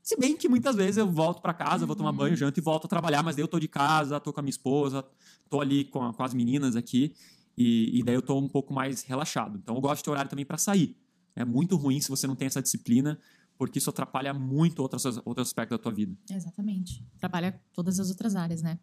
Se 0.02 0.16
bem 0.16 0.36
que 0.36 0.48
muitas 0.48 0.74
vezes 0.76 0.96
eu 0.96 1.10
volto 1.10 1.42
para 1.42 1.52
casa, 1.52 1.84
vou 1.84 1.94
tomar 1.94 2.12
banho, 2.12 2.34
janto 2.34 2.58
e 2.58 2.62
volto 2.62 2.86
a 2.86 2.88
trabalhar, 2.88 3.22
mas 3.22 3.36
daí 3.36 3.42
eu 3.42 3.48
tô 3.48 3.58
de 3.58 3.68
casa, 3.68 4.18
tô 4.18 4.32
com 4.32 4.40
a 4.40 4.42
minha 4.42 4.50
esposa, 4.50 5.04
tô 5.50 5.60
ali 5.60 5.84
com, 5.84 6.02
a, 6.02 6.14
com 6.14 6.22
as 6.22 6.32
meninas 6.32 6.76
aqui, 6.76 7.14
e, 7.56 7.98
e, 7.98 8.02
daí 8.02 8.14
eu 8.14 8.22
tô 8.22 8.38
um 8.38 8.48
pouco 8.48 8.72
mais 8.72 9.02
relaxado. 9.02 9.58
Então 9.58 9.74
eu 9.74 9.80
gosto 9.80 9.98
de 9.98 10.04
ter 10.04 10.10
horário 10.10 10.30
também 10.30 10.46
para 10.46 10.56
sair. 10.56 10.96
É 11.34 11.44
muito 11.44 11.76
ruim 11.76 12.00
se 12.00 12.08
você 12.08 12.26
não 12.26 12.36
tem 12.36 12.46
essa 12.46 12.62
disciplina, 12.62 13.18
porque 13.58 13.78
isso 13.78 13.90
atrapalha 13.90 14.32
muito 14.32 14.80
outros, 14.80 15.04
outros 15.04 15.48
aspectos 15.48 15.76
da 15.76 15.82
tua 15.82 15.92
vida. 15.92 16.16
Exatamente. 16.30 17.04
Atrapalha 17.16 17.60
todas 17.72 17.98
as 17.98 18.08
outras 18.08 18.36
áreas, 18.36 18.62
né? 18.62 18.78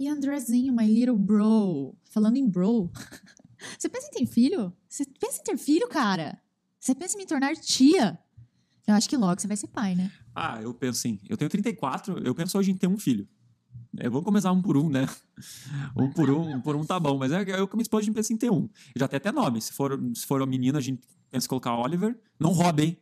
E 0.00 0.08
Andrezinho, 0.08 0.72
my 0.72 0.86
little 0.86 1.16
bro. 1.16 1.94
Falando 2.04 2.36
em 2.36 2.48
bro, 2.48 2.90
você 3.78 3.88
pensa 3.88 4.08
em 4.08 4.10
ter 4.10 4.26
filho? 4.26 4.72
Você 4.88 5.04
pensa 5.04 5.40
em 5.40 5.44
ter 5.44 5.58
filho, 5.58 5.86
cara? 5.88 6.40
Você 6.78 6.94
pensa 6.94 7.16
em 7.16 7.18
me 7.18 7.26
tornar 7.26 7.54
tia? 7.56 8.18
Eu 8.86 8.94
acho 8.94 9.08
que 9.08 9.16
logo 9.16 9.40
você 9.40 9.46
vai 9.46 9.56
ser 9.56 9.68
pai, 9.68 9.94
né? 9.94 10.10
Ah, 10.34 10.60
eu 10.62 10.72
penso 10.72 11.00
sim. 11.00 11.18
Eu 11.28 11.36
tenho 11.36 11.50
34, 11.50 12.18
eu 12.24 12.34
penso 12.34 12.56
hoje 12.58 12.70
em 12.70 12.76
ter 12.76 12.86
um 12.86 12.96
filho. 12.96 13.28
É, 13.96 14.08
vamos 14.08 14.24
começar 14.24 14.52
um 14.52 14.62
por 14.62 14.76
um, 14.76 14.88
né? 14.88 15.06
Um 15.96 16.10
por 16.10 16.30
um, 16.30 16.56
um 16.56 16.60
por 16.60 16.74
um 16.74 16.84
tá 16.84 16.98
bom. 16.98 17.16
Mas 17.18 17.30
é, 17.32 17.42
eu 17.58 17.68
com 17.68 17.76
minha 17.76 17.82
esposa 17.82 18.02
a 18.02 18.04
gente 18.06 18.14
pensa 18.14 18.32
em 18.32 18.36
ter 18.36 18.50
um. 18.50 18.68
Já 18.96 19.06
tem 19.06 19.18
até 19.18 19.30
nome. 19.30 19.60
Se 19.60 19.72
for, 19.72 20.00
se 20.14 20.26
for 20.26 20.40
uma 20.40 20.46
menina, 20.46 20.78
a 20.78 20.80
gente 20.80 21.00
pensa 21.30 21.46
em 21.46 21.48
colocar 21.48 21.74
Oliver. 21.76 22.18
Não 22.40 22.50
Robin. 22.50 22.96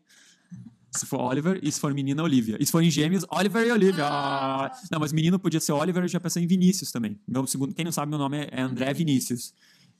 Se 0.90 1.04
for 1.04 1.20
Oliver, 1.20 1.60
e 1.62 1.70
se 1.70 1.78
for 1.78 1.92
menina, 1.92 2.22
Olivia. 2.22 2.56
E 2.58 2.64
se 2.64 2.72
for 2.72 2.82
em 2.82 2.90
gêmeos, 2.90 3.24
Oliver 3.30 3.66
e 3.66 3.70
Olivia. 3.70 4.06
Ah. 4.06 4.70
Não, 4.90 4.98
mas 4.98 5.12
menino 5.12 5.38
podia 5.38 5.60
ser 5.60 5.72
Oliver, 5.72 6.02
eu 6.02 6.08
já 6.08 6.18
pensei 6.18 6.42
em 6.42 6.46
Vinícius 6.46 6.90
também. 6.90 7.20
Meu 7.28 7.46
segundo, 7.46 7.74
quem 7.74 7.84
não 7.84 7.92
sabe, 7.92 8.08
meu 8.08 8.18
nome 8.18 8.48
é 8.50 8.60
André 8.60 8.92
Vinícius. 8.94 9.52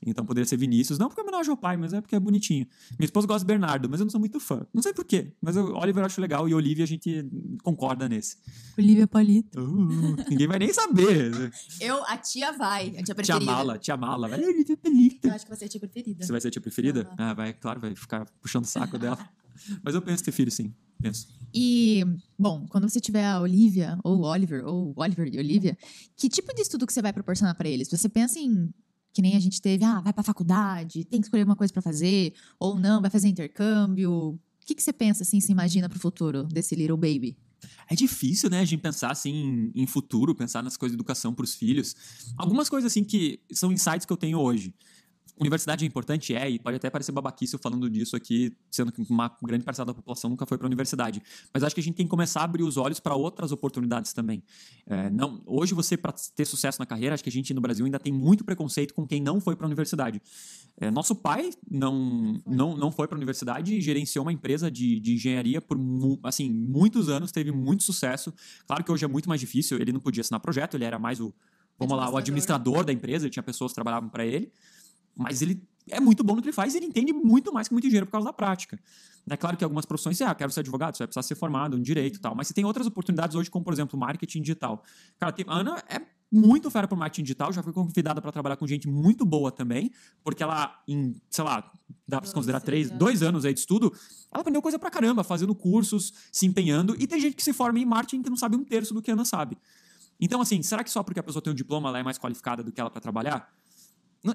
Então 0.05 0.25
poderia 0.25 0.47
ser 0.47 0.57
Vinícius. 0.57 0.99
Não 0.99 1.07
porque 1.07 1.21
é 1.21 1.23
homenagem 1.23 1.49
ao 1.49 1.57
pai, 1.57 1.77
mas 1.77 1.93
é 1.93 2.01
porque 2.01 2.15
é 2.15 2.19
bonitinho. 2.19 2.67
Minha 2.97 3.05
esposa 3.05 3.27
gosta 3.27 3.39
de 3.39 3.47
Bernardo, 3.47 3.89
mas 3.89 3.99
eu 3.99 4.05
não 4.05 4.11
sou 4.11 4.19
muito 4.19 4.39
fã. 4.39 4.65
Não 4.73 4.81
sei 4.81 4.93
porquê, 4.93 5.33
mas 5.41 5.55
o 5.57 5.73
Oliver 5.75 6.01
eu 6.01 6.05
acho 6.05 6.21
legal 6.21 6.47
e 6.47 6.53
Olivia 6.53 6.83
a 6.83 6.87
gente 6.87 7.25
concorda 7.63 8.07
nesse. 8.07 8.37
Olivia 8.77 9.07
Palito. 9.07 9.59
Uh, 9.59 10.15
ninguém 10.29 10.47
vai 10.47 10.59
nem 10.59 10.73
saber. 10.73 11.51
Eu, 11.81 12.03
a 12.05 12.17
tia 12.17 12.51
vai, 12.53 12.95
a 12.97 13.03
tia 13.03 13.15
preferida. 13.15 13.39
Tia 13.39 13.39
Mala, 13.39 13.77
tia 13.77 13.97
Mala. 13.97 14.27
Vai, 14.27 14.43
Olivia. 14.43 15.19
Eu 15.23 15.31
acho 15.31 15.45
que 15.45 15.49
vai 15.49 15.57
ser 15.57 15.65
a 15.65 15.69
tia 15.69 15.79
preferida. 15.79 16.25
Você 16.25 16.31
vai 16.31 16.41
ser 16.41 16.47
a 16.47 16.51
tia 16.51 16.61
preferida? 16.61 17.07
Uhum. 17.09 17.15
Ah, 17.17 17.33
vai, 17.33 17.53
claro, 17.53 17.79
vai 17.79 17.95
ficar 17.95 18.25
puxando 18.41 18.63
o 18.63 18.67
saco 18.67 18.97
dela. 18.97 19.17
Mas 19.83 19.95
eu 19.95 20.01
penso 20.01 20.23
ter 20.23 20.31
filho, 20.31 20.51
sim. 20.51 20.73
Penso. 21.01 21.27
E, 21.53 22.03
bom, 22.37 22.65
quando 22.69 22.89
você 22.89 22.99
tiver 22.99 23.25
a 23.25 23.39
Olivia, 23.39 23.97
ou 24.03 24.21
Oliver, 24.23 24.65
ou 24.65 24.93
Oliver 24.95 25.27
e 25.31 25.37
Olivia, 25.37 25.77
que 26.15 26.27
tipo 26.27 26.53
de 26.53 26.61
estudo 26.61 26.85
que 26.85 26.93
você 26.93 27.01
vai 27.01 27.13
proporcionar 27.13 27.55
para 27.55 27.69
eles? 27.69 27.89
Você 27.89 28.09
pensa 28.09 28.39
em 28.39 28.73
que 29.17 29.21
nem 29.23 29.35
a 29.35 29.39
gente 29.39 29.59
teve, 29.59 29.83
ah, 29.83 29.99
vai 29.99 30.13
pra 30.13 30.21
faculdade, 30.21 31.03
tem 31.03 31.19
que 31.19 31.25
escolher 31.25 31.43
uma 31.43 31.55
coisa 31.55 31.73
para 31.73 31.81
fazer, 31.81 32.35
ou 32.59 32.77
não, 32.77 33.01
vai 33.01 33.09
fazer 33.09 33.27
intercâmbio. 33.27 34.11
O 34.11 34.39
que, 34.63 34.75
que 34.75 34.83
você 34.83 34.93
pensa, 34.93 35.23
assim, 35.23 35.39
se 35.39 35.51
imagina 35.51 35.89
pro 35.89 35.97
futuro 35.97 36.43
desse 36.43 36.75
little 36.75 36.95
baby? 36.95 37.35
É 37.89 37.95
difícil, 37.95 38.47
né, 38.47 38.59
a 38.59 38.65
gente 38.65 38.79
pensar 38.79 39.11
assim 39.11 39.71
em 39.73 39.87
futuro, 39.87 40.35
pensar 40.35 40.61
nas 40.61 40.77
coisas 40.77 40.95
de 40.95 40.97
educação 40.97 41.33
para 41.33 41.43
os 41.43 41.55
filhos. 41.55 41.95
Algumas 42.37 42.69
coisas 42.69 42.91
assim 42.91 43.03
que 43.03 43.39
são 43.51 43.71
insights 43.71 44.05
que 44.05 44.13
eu 44.13 44.17
tenho 44.17 44.37
hoje 44.37 44.71
universidade 45.39 45.83
é 45.83 45.87
importante? 45.87 46.33
É, 46.33 46.49
e 46.49 46.59
pode 46.59 46.77
até 46.77 46.89
parecer 46.89 47.11
babaquice 47.11 47.53
eu 47.53 47.59
falando 47.59 47.89
disso 47.89 48.15
aqui, 48.15 48.55
sendo 48.71 48.91
que 48.91 49.01
uma 49.09 49.35
grande 49.43 49.63
parcela 49.63 49.87
da 49.87 49.93
população 49.93 50.29
nunca 50.29 50.45
foi 50.45 50.57
para 50.57 50.65
a 50.65 50.69
universidade. 50.69 51.21
Mas 51.53 51.63
acho 51.63 51.75
que 51.75 51.81
a 51.81 51.83
gente 51.83 51.95
tem 51.95 52.05
que 52.05 52.09
começar 52.09 52.41
a 52.41 52.43
abrir 52.43 52.63
os 52.63 52.77
olhos 52.77 52.99
para 52.99 53.15
outras 53.15 53.51
oportunidades 53.51 54.13
também. 54.13 54.43
É, 54.85 55.09
não, 55.09 55.41
hoje, 55.45 55.73
você, 55.73 55.95
para 55.95 56.13
ter 56.35 56.45
sucesso 56.45 56.79
na 56.79 56.85
carreira, 56.85 57.13
acho 57.13 57.23
que 57.23 57.29
a 57.29 57.31
gente 57.31 57.53
no 57.53 57.61
Brasil 57.61 57.85
ainda 57.85 57.99
tem 57.99 58.13
muito 58.13 58.43
preconceito 58.43 58.93
com 58.93 59.05
quem 59.05 59.21
não 59.21 59.39
foi 59.39 59.55
para 59.55 59.65
a 59.65 59.67
universidade. 59.67 60.21
É, 60.79 60.91
nosso 60.91 61.15
pai 61.15 61.49
não, 61.69 62.39
não, 62.45 62.77
não 62.77 62.91
foi 62.91 63.07
para 63.07 63.15
a 63.15 63.19
universidade 63.19 63.75
e 63.75 63.81
gerenciou 63.81 64.23
uma 64.23 64.31
empresa 64.31 64.69
de, 64.69 64.99
de 64.99 65.15
engenharia 65.15 65.59
por 65.59 65.77
assim, 66.23 66.51
muitos 66.51 67.09
anos, 67.09 67.31
teve 67.31 67.51
muito 67.51 67.83
sucesso. 67.83 68.33
Claro 68.65 68.83
que 68.83 68.91
hoje 68.91 69.03
é 69.03 69.07
muito 69.07 69.27
mais 69.27 69.41
difícil, 69.41 69.79
ele 69.79 69.91
não 69.91 69.99
podia 69.99 70.21
assinar 70.21 70.39
projeto, 70.39 70.75
ele 70.75 70.85
era 70.85 70.99
mais 70.99 71.19
o, 71.19 71.33
vamos 71.79 71.97
lá, 71.97 72.09
o 72.09 72.17
administrador 72.17 72.83
da 72.83 72.93
empresa, 72.93 73.29
tinha 73.29 73.43
pessoas 73.43 73.71
que 73.71 73.75
trabalhavam 73.75 74.09
para 74.09 74.25
ele. 74.25 74.51
Mas 75.17 75.41
ele 75.41 75.61
é 75.89 75.99
muito 75.99 76.23
bom 76.23 76.35
no 76.35 76.41
que 76.41 76.47
ele 76.47 76.53
faz 76.53 76.73
e 76.73 76.77
ele 76.77 76.85
entende 76.85 77.13
muito 77.13 77.53
mais 77.53 77.67
que 77.67 77.73
muito 77.73 77.85
dinheiro 77.85 78.05
por 78.05 78.11
causa 78.11 78.25
da 78.25 78.33
prática. 78.33 78.79
É 79.29 79.35
claro 79.35 79.57
que 79.57 79.63
algumas 79.63 79.85
profissões, 79.85 80.17
você, 80.17 80.23
ah, 80.23 80.33
quero 80.33 80.51
ser 80.51 80.61
advogado, 80.61 80.95
você 80.95 81.03
vai 81.03 81.07
precisar 81.07 81.23
ser 81.23 81.35
formado 81.35 81.77
em 81.77 81.81
direito 81.81 82.17
e 82.17 82.19
tal, 82.19 82.33
mas 82.33 82.47
você 82.47 82.53
tem 82.53 82.63
outras 82.63 82.87
oportunidades 82.87 83.35
hoje, 83.35 83.49
como 83.49 83.63
por 83.63 83.73
exemplo, 83.73 83.99
marketing 83.99 84.41
digital. 84.41 84.81
Cara, 85.19 85.33
tem, 85.33 85.45
a 85.47 85.53
Ana 85.53 85.83
é 85.89 86.01
muito 86.31 86.69
fera 86.69 86.87
para 86.87 86.97
marketing 86.97 87.23
digital, 87.23 87.51
já 87.51 87.61
foi 87.61 87.73
convidada 87.73 88.21
para 88.21 88.31
trabalhar 88.31 88.55
com 88.55 88.65
gente 88.65 88.87
muito 88.87 89.25
boa 89.25 89.51
também, 89.51 89.91
porque 90.23 90.43
ela, 90.43 90.81
em, 90.87 91.15
sei 91.29 91.43
lá, 91.43 91.71
dá 92.07 92.19
para 92.19 92.27
se 92.27 92.33
considerar 92.33 92.61
três, 92.61 92.89
dois 92.89 93.21
anos 93.21 93.43
aí 93.43 93.53
de 93.53 93.59
estudo, 93.59 93.93
ela 94.31 94.41
aprendeu 94.41 94.61
coisa 94.61 94.79
pra 94.79 94.89
caramba, 94.89 95.23
fazendo 95.23 95.53
cursos, 95.53 96.13
se 96.31 96.45
empenhando, 96.45 96.95
e 96.97 97.05
tem 97.05 97.19
gente 97.19 97.35
que 97.35 97.43
se 97.43 97.51
forma 97.51 97.79
em 97.79 97.85
marketing 97.85 98.23
que 98.23 98.29
não 98.29 98.37
sabe 98.37 98.55
um 98.55 98.63
terço 98.63 98.93
do 98.93 99.01
que 99.01 99.11
a 99.11 99.13
Ana 99.13 99.25
sabe. 99.25 99.57
Então, 100.19 100.41
assim, 100.41 100.61
será 100.63 100.83
que 100.83 100.89
só 100.89 101.03
porque 101.03 101.19
a 101.19 101.23
pessoa 101.23 101.41
tem 101.41 101.51
um 101.51 101.55
diploma 101.55 101.89
ela 101.89 101.99
é 101.99 102.03
mais 102.03 102.17
qualificada 102.17 102.63
do 102.63 102.71
que 102.71 102.79
ela 102.79 102.89
para 102.89 103.01
trabalhar? 103.01 103.51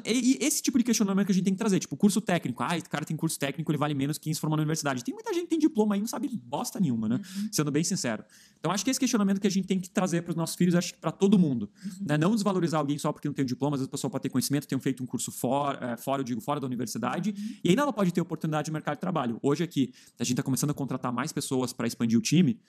E, 0.06 0.38
esse 0.40 0.62
tipo 0.62 0.78
de 0.78 0.84
questionamento 0.84 1.26
que 1.26 1.32
a 1.32 1.34
gente 1.34 1.44
tem 1.44 1.52
que 1.52 1.58
trazer, 1.58 1.78
tipo, 1.78 1.96
curso 1.96 2.20
técnico. 2.20 2.62
Ah, 2.62 2.76
esse 2.76 2.88
cara 2.88 3.04
tem 3.04 3.16
curso 3.16 3.38
técnico, 3.38 3.70
ele 3.70 3.78
vale 3.78 3.94
menos 3.94 4.18
que 4.18 4.24
quem 4.24 4.34
se 4.34 4.40
formou 4.40 4.56
na 4.56 4.62
universidade. 4.62 5.04
Tem 5.04 5.14
muita 5.14 5.32
gente 5.32 5.44
que 5.44 5.50
tem 5.50 5.58
diploma 5.58 5.94
aí 5.94 5.98
e 5.98 6.02
não 6.02 6.08
sabe 6.08 6.28
bosta 6.44 6.80
nenhuma, 6.80 7.08
né? 7.08 7.16
Uhum. 7.16 7.48
Sendo 7.50 7.70
bem 7.70 7.84
sincero. 7.84 8.24
Então, 8.58 8.70
acho 8.70 8.84
que 8.84 8.90
esse 8.90 9.00
questionamento 9.00 9.40
que 9.40 9.46
a 9.46 9.50
gente 9.50 9.66
tem 9.66 9.80
que 9.80 9.90
trazer 9.90 10.22
para 10.22 10.30
os 10.30 10.36
nossos 10.36 10.56
filhos, 10.56 10.74
acho 10.74 10.94
que 10.94 11.00
para 11.00 11.10
todo 11.10 11.38
mundo. 11.38 11.70
Uhum. 11.84 12.06
Né? 12.06 12.18
Não 12.18 12.32
desvalorizar 12.32 12.80
alguém 12.80 12.98
só 12.98 13.12
porque 13.12 13.28
não 13.28 13.34
tem 13.34 13.44
diploma, 13.44 13.76
às 13.76 13.80
vezes 13.80 13.88
a 13.88 13.90
pessoa 13.90 14.10
pode 14.10 14.22
ter 14.22 14.28
conhecimento, 14.28 14.66
tem 14.66 14.78
feito 14.78 15.02
um 15.02 15.06
curso 15.06 15.30
fora, 15.32 15.92
é, 15.92 15.96
fora 15.96 16.20
eu 16.20 16.24
digo, 16.24 16.40
fora 16.40 16.60
da 16.60 16.66
universidade, 16.66 17.30
uhum. 17.30 17.56
e 17.64 17.70
ainda 17.70 17.82
ela 17.82 17.92
pode 17.92 18.12
ter 18.12 18.20
oportunidade 18.20 18.66
de 18.66 18.72
mercado 18.72 18.94
de 18.96 19.00
trabalho. 19.00 19.38
Hoje 19.42 19.64
aqui, 19.64 19.92
a 20.18 20.24
gente 20.24 20.34
está 20.34 20.42
começando 20.42 20.70
a 20.70 20.74
contratar 20.74 21.12
mais 21.12 21.32
pessoas 21.32 21.72
para 21.72 21.86
expandir 21.86 22.18
o 22.18 22.22
time. 22.22 22.60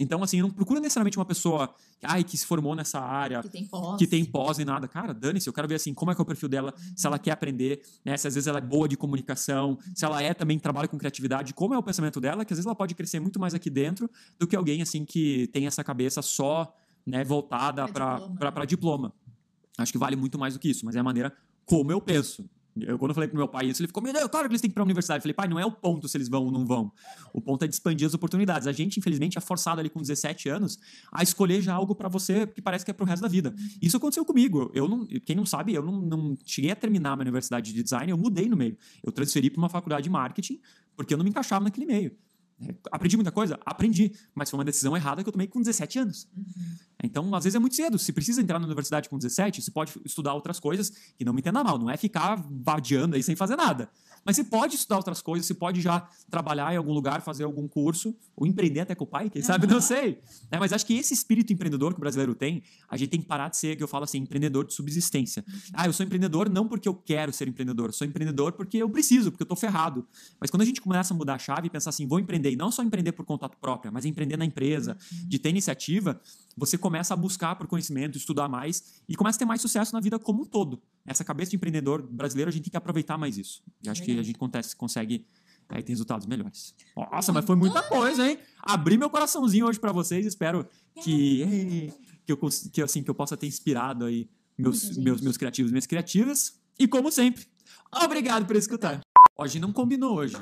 Então, 0.00 0.22
assim, 0.22 0.40
não 0.40 0.50
procura 0.50 0.78
necessariamente 0.78 1.18
uma 1.18 1.24
pessoa 1.24 1.74
ai, 2.02 2.22
que 2.22 2.36
se 2.36 2.46
formou 2.46 2.74
nessa 2.74 3.00
área, 3.00 3.42
que 3.42 3.48
tem 3.48 3.66
pós, 3.66 3.98
que 3.98 4.06
tem 4.06 4.24
pós 4.24 4.58
e 4.58 4.64
nada. 4.64 4.86
Cara, 4.86 5.12
dane-se, 5.12 5.48
eu 5.48 5.52
quero 5.52 5.66
ver 5.66 5.74
assim, 5.74 5.92
como 5.92 6.10
é 6.10 6.14
que 6.14 6.20
é 6.20 6.22
o 6.22 6.26
perfil 6.26 6.48
dela, 6.48 6.72
se 6.94 7.06
ela 7.06 7.18
quer 7.18 7.32
aprender, 7.32 7.82
né? 8.04 8.16
Se 8.16 8.28
às 8.28 8.34
vezes 8.34 8.46
ela 8.46 8.58
é 8.58 8.62
boa 8.62 8.88
de 8.88 8.96
comunicação, 8.96 9.78
se 9.94 10.04
ela 10.04 10.22
é 10.22 10.32
também 10.32 10.58
trabalha 10.58 10.86
com 10.86 10.96
criatividade, 10.96 11.52
como 11.52 11.74
é 11.74 11.78
o 11.78 11.82
pensamento 11.82 12.20
dela, 12.20 12.44
que 12.44 12.52
às 12.52 12.58
vezes 12.58 12.66
ela 12.66 12.76
pode 12.76 12.94
crescer 12.94 13.18
muito 13.20 13.40
mais 13.40 13.54
aqui 13.54 13.68
dentro 13.68 14.08
do 14.38 14.46
que 14.46 14.54
alguém 14.54 14.82
assim 14.82 15.04
que 15.04 15.48
tem 15.48 15.66
essa 15.66 15.82
cabeça 15.82 16.22
só, 16.22 16.72
né, 17.04 17.24
voltada 17.24 17.88
para 17.88 18.18
diploma. 18.64 18.66
diploma. 18.66 19.14
Acho 19.76 19.92
que 19.92 19.98
vale 19.98 20.16
muito 20.16 20.38
mais 20.38 20.54
do 20.54 20.60
que 20.60 20.70
isso, 20.70 20.84
mas 20.84 20.94
é 20.96 21.00
a 21.00 21.04
maneira 21.04 21.32
como 21.64 21.90
eu 21.90 22.00
penso. 22.00 22.48
Eu, 22.86 22.98
quando 22.98 23.10
eu 23.10 23.14
falei 23.14 23.28
pro 23.28 23.36
meu 23.36 23.48
pai 23.48 23.66
isso, 23.66 23.80
ele 23.80 23.88
ficou, 23.88 24.02
meu 24.02 24.12
Deus, 24.12 24.28
claro 24.28 24.46
que 24.48 24.52
eles 24.52 24.60
têm 24.60 24.70
que 24.70 24.72
ir 24.72 24.74
pra 24.74 24.82
universidade. 24.82 25.18
Eu 25.18 25.22
falei, 25.22 25.34
pai, 25.34 25.48
não 25.48 25.58
é 25.58 25.64
o 25.64 25.72
ponto 25.72 26.08
se 26.08 26.16
eles 26.16 26.28
vão 26.28 26.44
ou 26.44 26.50
não 26.50 26.66
vão. 26.66 26.92
O 27.32 27.40
ponto 27.40 27.64
é 27.64 27.68
de 27.68 27.74
expandir 27.74 28.06
as 28.06 28.14
oportunidades. 28.14 28.66
A 28.66 28.72
gente, 28.72 28.98
infelizmente, 28.98 29.38
é 29.38 29.40
forçado 29.40 29.80
ali 29.80 29.88
com 29.88 30.00
17 30.00 30.48
anos 30.48 30.78
a 31.12 31.22
escolher 31.22 31.60
já 31.60 31.74
algo 31.74 31.94
para 31.94 32.08
você 32.08 32.46
que 32.46 32.62
parece 32.62 32.84
que 32.84 32.90
é 32.90 32.94
pro 32.94 33.06
resto 33.06 33.22
da 33.22 33.28
vida. 33.28 33.54
Isso 33.80 33.96
aconteceu 33.96 34.24
comigo. 34.24 34.70
Eu 34.74 34.88
não, 34.88 35.06
quem 35.06 35.36
não 35.36 35.46
sabe, 35.46 35.74
eu 35.74 35.82
não, 35.82 36.00
não 36.00 36.38
cheguei 36.44 36.70
a 36.70 36.76
terminar 36.76 37.12
a 37.12 37.16
minha 37.16 37.24
universidade 37.24 37.72
de 37.72 37.82
design, 37.82 38.10
eu 38.10 38.18
mudei 38.18 38.48
no 38.48 38.56
meio. 38.56 38.76
Eu 39.02 39.12
transferi 39.12 39.50
para 39.50 39.58
uma 39.58 39.68
faculdade 39.68 40.04
de 40.04 40.10
marketing 40.10 40.60
porque 40.96 41.14
eu 41.14 41.18
não 41.18 41.24
me 41.24 41.30
encaixava 41.30 41.64
naquele 41.64 41.86
meio. 41.86 42.12
É, 42.60 42.74
aprendi 42.90 43.16
muita 43.16 43.30
coisa? 43.30 43.58
Aprendi, 43.64 44.12
mas 44.34 44.50
foi 44.50 44.58
uma 44.58 44.64
decisão 44.64 44.96
errada 44.96 45.22
que 45.22 45.28
eu 45.28 45.32
tomei 45.32 45.46
com 45.46 45.60
17 45.60 46.00
anos. 46.00 46.28
Uhum. 46.36 46.76
Então, 47.02 47.34
às 47.34 47.44
vezes 47.44 47.54
é 47.54 47.58
muito 47.58 47.76
cedo. 47.76 47.98
Se 47.98 48.12
precisa 48.12 48.40
entrar 48.40 48.58
na 48.58 48.66
universidade 48.66 49.08
com 49.08 49.16
17, 49.16 49.62
você 49.62 49.70
pode 49.70 49.92
estudar 50.04 50.34
outras 50.34 50.58
coisas, 50.58 50.90
que 51.16 51.24
não 51.24 51.32
me 51.32 51.40
entenda 51.40 51.62
mal, 51.62 51.78
não 51.78 51.88
é 51.88 51.96
ficar 51.96 52.44
vadiando 52.50 53.14
aí 53.14 53.22
sem 53.22 53.36
fazer 53.36 53.56
nada. 53.56 53.88
Mas 54.24 54.36
você 54.36 54.44
pode 54.44 54.74
estudar 54.74 54.96
outras 54.96 55.22
coisas, 55.22 55.46
você 55.46 55.54
pode 55.54 55.80
já 55.80 56.06
trabalhar 56.30 56.72
em 56.74 56.76
algum 56.76 56.92
lugar, 56.92 57.22
fazer 57.22 57.44
algum 57.44 57.68
curso, 57.68 58.14
ou 58.36 58.46
empreender 58.46 58.80
até 58.80 58.94
com 58.94 59.04
o 59.04 59.06
pai, 59.06 59.30
quem 59.30 59.42
sabe, 59.42 59.66
não 59.66 59.80
sei. 59.80 60.20
É, 60.50 60.58
mas 60.58 60.72
acho 60.72 60.84
que 60.84 60.94
esse 60.94 61.14
espírito 61.14 61.52
empreendedor 61.52 61.92
que 61.92 61.98
o 61.98 62.00
brasileiro 62.00 62.34
tem, 62.34 62.62
a 62.90 62.96
gente 62.96 63.10
tem 63.10 63.20
que 63.20 63.26
parar 63.26 63.48
de 63.48 63.56
ser, 63.56 63.76
que 63.76 63.82
eu 63.82 63.88
falo 63.88 64.04
assim, 64.04 64.18
empreendedor 64.18 64.66
de 64.66 64.74
subsistência. 64.74 65.44
Ah, 65.72 65.86
eu 65.86 65.92
sou 65.92 66.04
empreendedor 66.04 66.50
não 66.50 66.66
porque 66.66 66.88
eu 66.88 66.94
quero 66.94 67.32
ser 67.32 67.48
empreendedor, 67.48 67.92
sou 67.92 68.06
empreendedor 68.06 68.52
porque 68.52 68.76
eu 68.76 68.90
preciso, 68.90 69.30
porque 69.30 69.44
eu 69.44 69.48
tô 69.48 69.56
ferrado. 69.56 70.06
Mas 70.40 70.50
quando 70.50 70.62
a 70.62 70.66
gente 70.66 70.80
começa 70.80 71.14
a 71.14 71.16
mudar 71.16 71.34
a 71.34 71.38
chave 71.38 71.68
e 71.68 71.70
pensar 71.70 71.90
assim, 71.90 72.06
vou 72.06 72.18
empreender, 72.18 72.50
e 72.50 72.56
não 72.56 72.70
só 72.70 72.82
empreender 72.82 73.12
por 73.12 73.24
conta 73.24 73.48
própria, 73.48 73.90
mas 73.90 74.04
empreender 74.04 74.36
na 74.36 74.44
empresa, 74.44 74.96
de 75.26 75.38
ter 75.38 75.50
iniciativa, 75.50 76.20
você 76.58 76.76
começa 76.76 77.14
a 77.14 77.16
buscar 77.16 77.56
por 77.56 77.66
conhecimento, 77.66 78.18
estudar 78.18 78.48
mais 78.48 79.00
e 79.08 79.14
começa 79.14 79.36
a 79.36 79.40
ter 79.40 79.44
mais 79.44 79.60
sucesso 79.60 79.92
na 79.94 80.00
vida 80.00 80.18
como 80.18 80.42
um 80.42 80.44
todo. 80.44 80.82
Essa 81.06 81.24
cabeça 81.24 81.50
de 81.50 81.56
empreendedor 81.56 82.02
brasileiro, 82.02 82.48
a 82.48 82.52
gente 82.52 82.64
tem 82.64 82.70
que 82.70 82.76
aproveitar 82.76 83.16
mais 83.16 83.38
isso. 83.38 83.62
E 83.82 83.88
acho 83.88 84.02
que 84.02 84.18
a 84.18 84.22
gente 84.22 84.38
consegue 84.76 85.26
aí 85.68 85.82
ter 85.82 85.92
resultados 85.92 86.26
melhores. 86.26 86.74
Nossa, 86.96 87.32
mas 87.32 87.44
foi 87.44 87.56
muita 87.56 87.82
coisa, 87.82 88.28
hein? 88.28 88.38
Abri 88.62 88.96
meu 88.96 89.10
coraçãozinho 89.10 89.66
hoje 89.66 89.78
para 89.78 89.92
vocês, 89.92 90.26
espero 90.26 90.66
que 91.02 91.92
que 92.28 92.32
eu, 92.32 92.38
que, 92.72 92.82
assim, 92.82 93.02
que 93.02 93.08
eu 93.08 93.14
possa 93.14 93.38
ter 93.38 93.46
inspirado 93.46 94.04
aí 94.04 94.28
meus, 94.56 94.98
meus, 94.98 95.20
meus 95.22 95.38
criativos, 95.38 95.70
minhas 95.70 95.86
criativas. 95.86 96.60
E 96.78 96.86
como 96.86 97.10
sempre, 97.10 97.46
obrigado 97.90 98.46
por 98.46 98.54
escutar. 98.54 99.00
Hoje 99.40 99.60
não 99.60 99.72
combinou 99.72 100.16
hoje. 100.16 100.36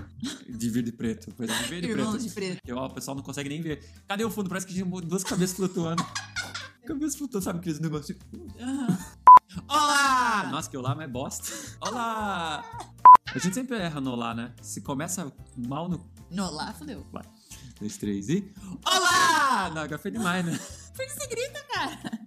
De 0.48 0.70
verde 0.70 0.88
e 0.88 0.92
preto. 0.92 1.30
Coisa 1.34 1.52
de 1.54 1.64
verde 1.64 1.88
e 1.88 1.92
preto. 1.92 2.18
de 2.18 2.30
preto. 2.30 2.60
Ó, 2.72 2.86
o 2.86 2.90
pessoal 2.94 3.14
não 3.14 3.22
consegue 3.22 3.50
nem 3.50 3.60
ver. 3.60 3.84
Cadê 4.08 4.24
o 4.24 4.30
fundo? 4.30 4.48
Parece 4.48 4.66
que 4.66 4.72
tinha 4.72 4.86
duas 4.86 5.22
cabeças 5.22 5.54
flutuando. 5.54 6.02
cabeça 6.86 7.18
flutuando, 7.18 7.44
sabe 7.44 7.58
aqueles 7.58 7.78
negócios? 7.78 8.16
Olá! 9.68 10.48
Nossa, 10.50 10.70
que 10.70 10.76
olá, 10.78 10.94
mas 10.94 11.04
é 11.04 11.08
bosta. 11.08 11.76
Olá! 11.80 12.64
A 13.34 13.38
gente 13.38 13.54
sempre 13.54 13.76
erra 13.76 14.00
no 14.00 14.12
olá, 14.12 14.34
né? 14.34 14.54
Se 14.62 14.80
começa 14.80 15.30
mal 15.56 15.88
no. 15.90 16.02
No 16.30 16.44
olá, 16.44 16.72
fodeu. 16.72 17.06
Vai. 17.12 17.24
Dois, 17.78 17.96
três 17.98 18.28
e. 18.30 18.50
Olá! 18.84 19.70
Não, 19.74 19.82
agora 19.82 19.98
foi 19.98 20.10
demais, 20.10 20.44
né? 20.44 20.58
Por 20.94 21.04
que 21.06 21.12
você 21.12 21.26
grita, 21.26 21.62
cara? 21.72 22.25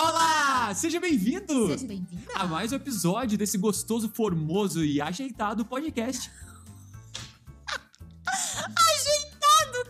Olá! 0.00 0.72
Seja 0.76 1.00
bem-vindo! 1.00 1.66
Seja 1.66 1.84
bem-vinda! 1.84 2.32
A 2.36 2.46
mais 2.46 2.70
um 2.70 2.76
episódio 2.76 3.36
desse 3.36 3.58
gostoso, 3.58 4.08
formoso 4.08 4.84
e 4.84 5.00
ajeitado 5.00 5.64
podcast. 5.64 6.30
ajeitado, 7.66 8.30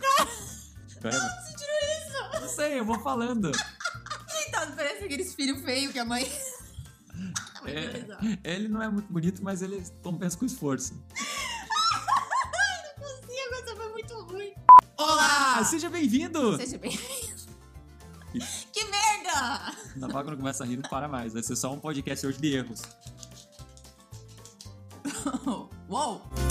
cara! 0.01 0.27
Pera, 1.03 1.19
você 1.19 1.55
tirou 1.57 1.77
isso? 1.99 2.41
Não 2.41 2.49
sei, 2.49 2.81
eu 2.81 2.87
vou 2.87 2.99
falando. 3.01 3.53
ajeitado, 4.31 4.73
parece 4.75 5.05
aqueles 5.05 5.35
filhos 5.35 5.63
feios 5.63 5.93
que 5.93 5.99
a 5.99 6.07
mãe. 6.07 6.27
É, 7.67 8.55
ele 8.55 8.69
não 8.69 8.81
é 8.81 8.89
muito 8.89 9.13
bonito, 9.13 9.43
mas 9.43 9.61
ele 9.61 9.83
compensa 10.03 10.39
com 10.39 10.47
esforço. 10.47 10.95
Ai, 11.13 12.95
não 12.97 13.05
consigo, 13.05 13.55
essa 13.61 13.77
foi 13.77 13.93
muito 13.93 14.15
ruim. 14.23 14.55
Olá! 14.97 15.63
Seja 15.65 15.91
bem-vindo! 15.91 16.57
Seja 16.57 16.79
bem-vindo! 16.79 17.43
Na 19.97 20.07
hora 20.07 20.25
quando 20.25 20.37
começa 20.37 20.65
a 20.65 20.67
rir, 20.67 20.77
não 20.77 20.89
para 20.89 21.09
mais. 21.09 21.33
Vai 21.33 21.43
ser 21.43 21.57
só 21.57 21.73
um 21.73 21.79
podcast 21.79 22.27
hoje 22.27 22.39
de 22.41 22.55
erros. 22.55 22.83
Uou! 25.89 26.48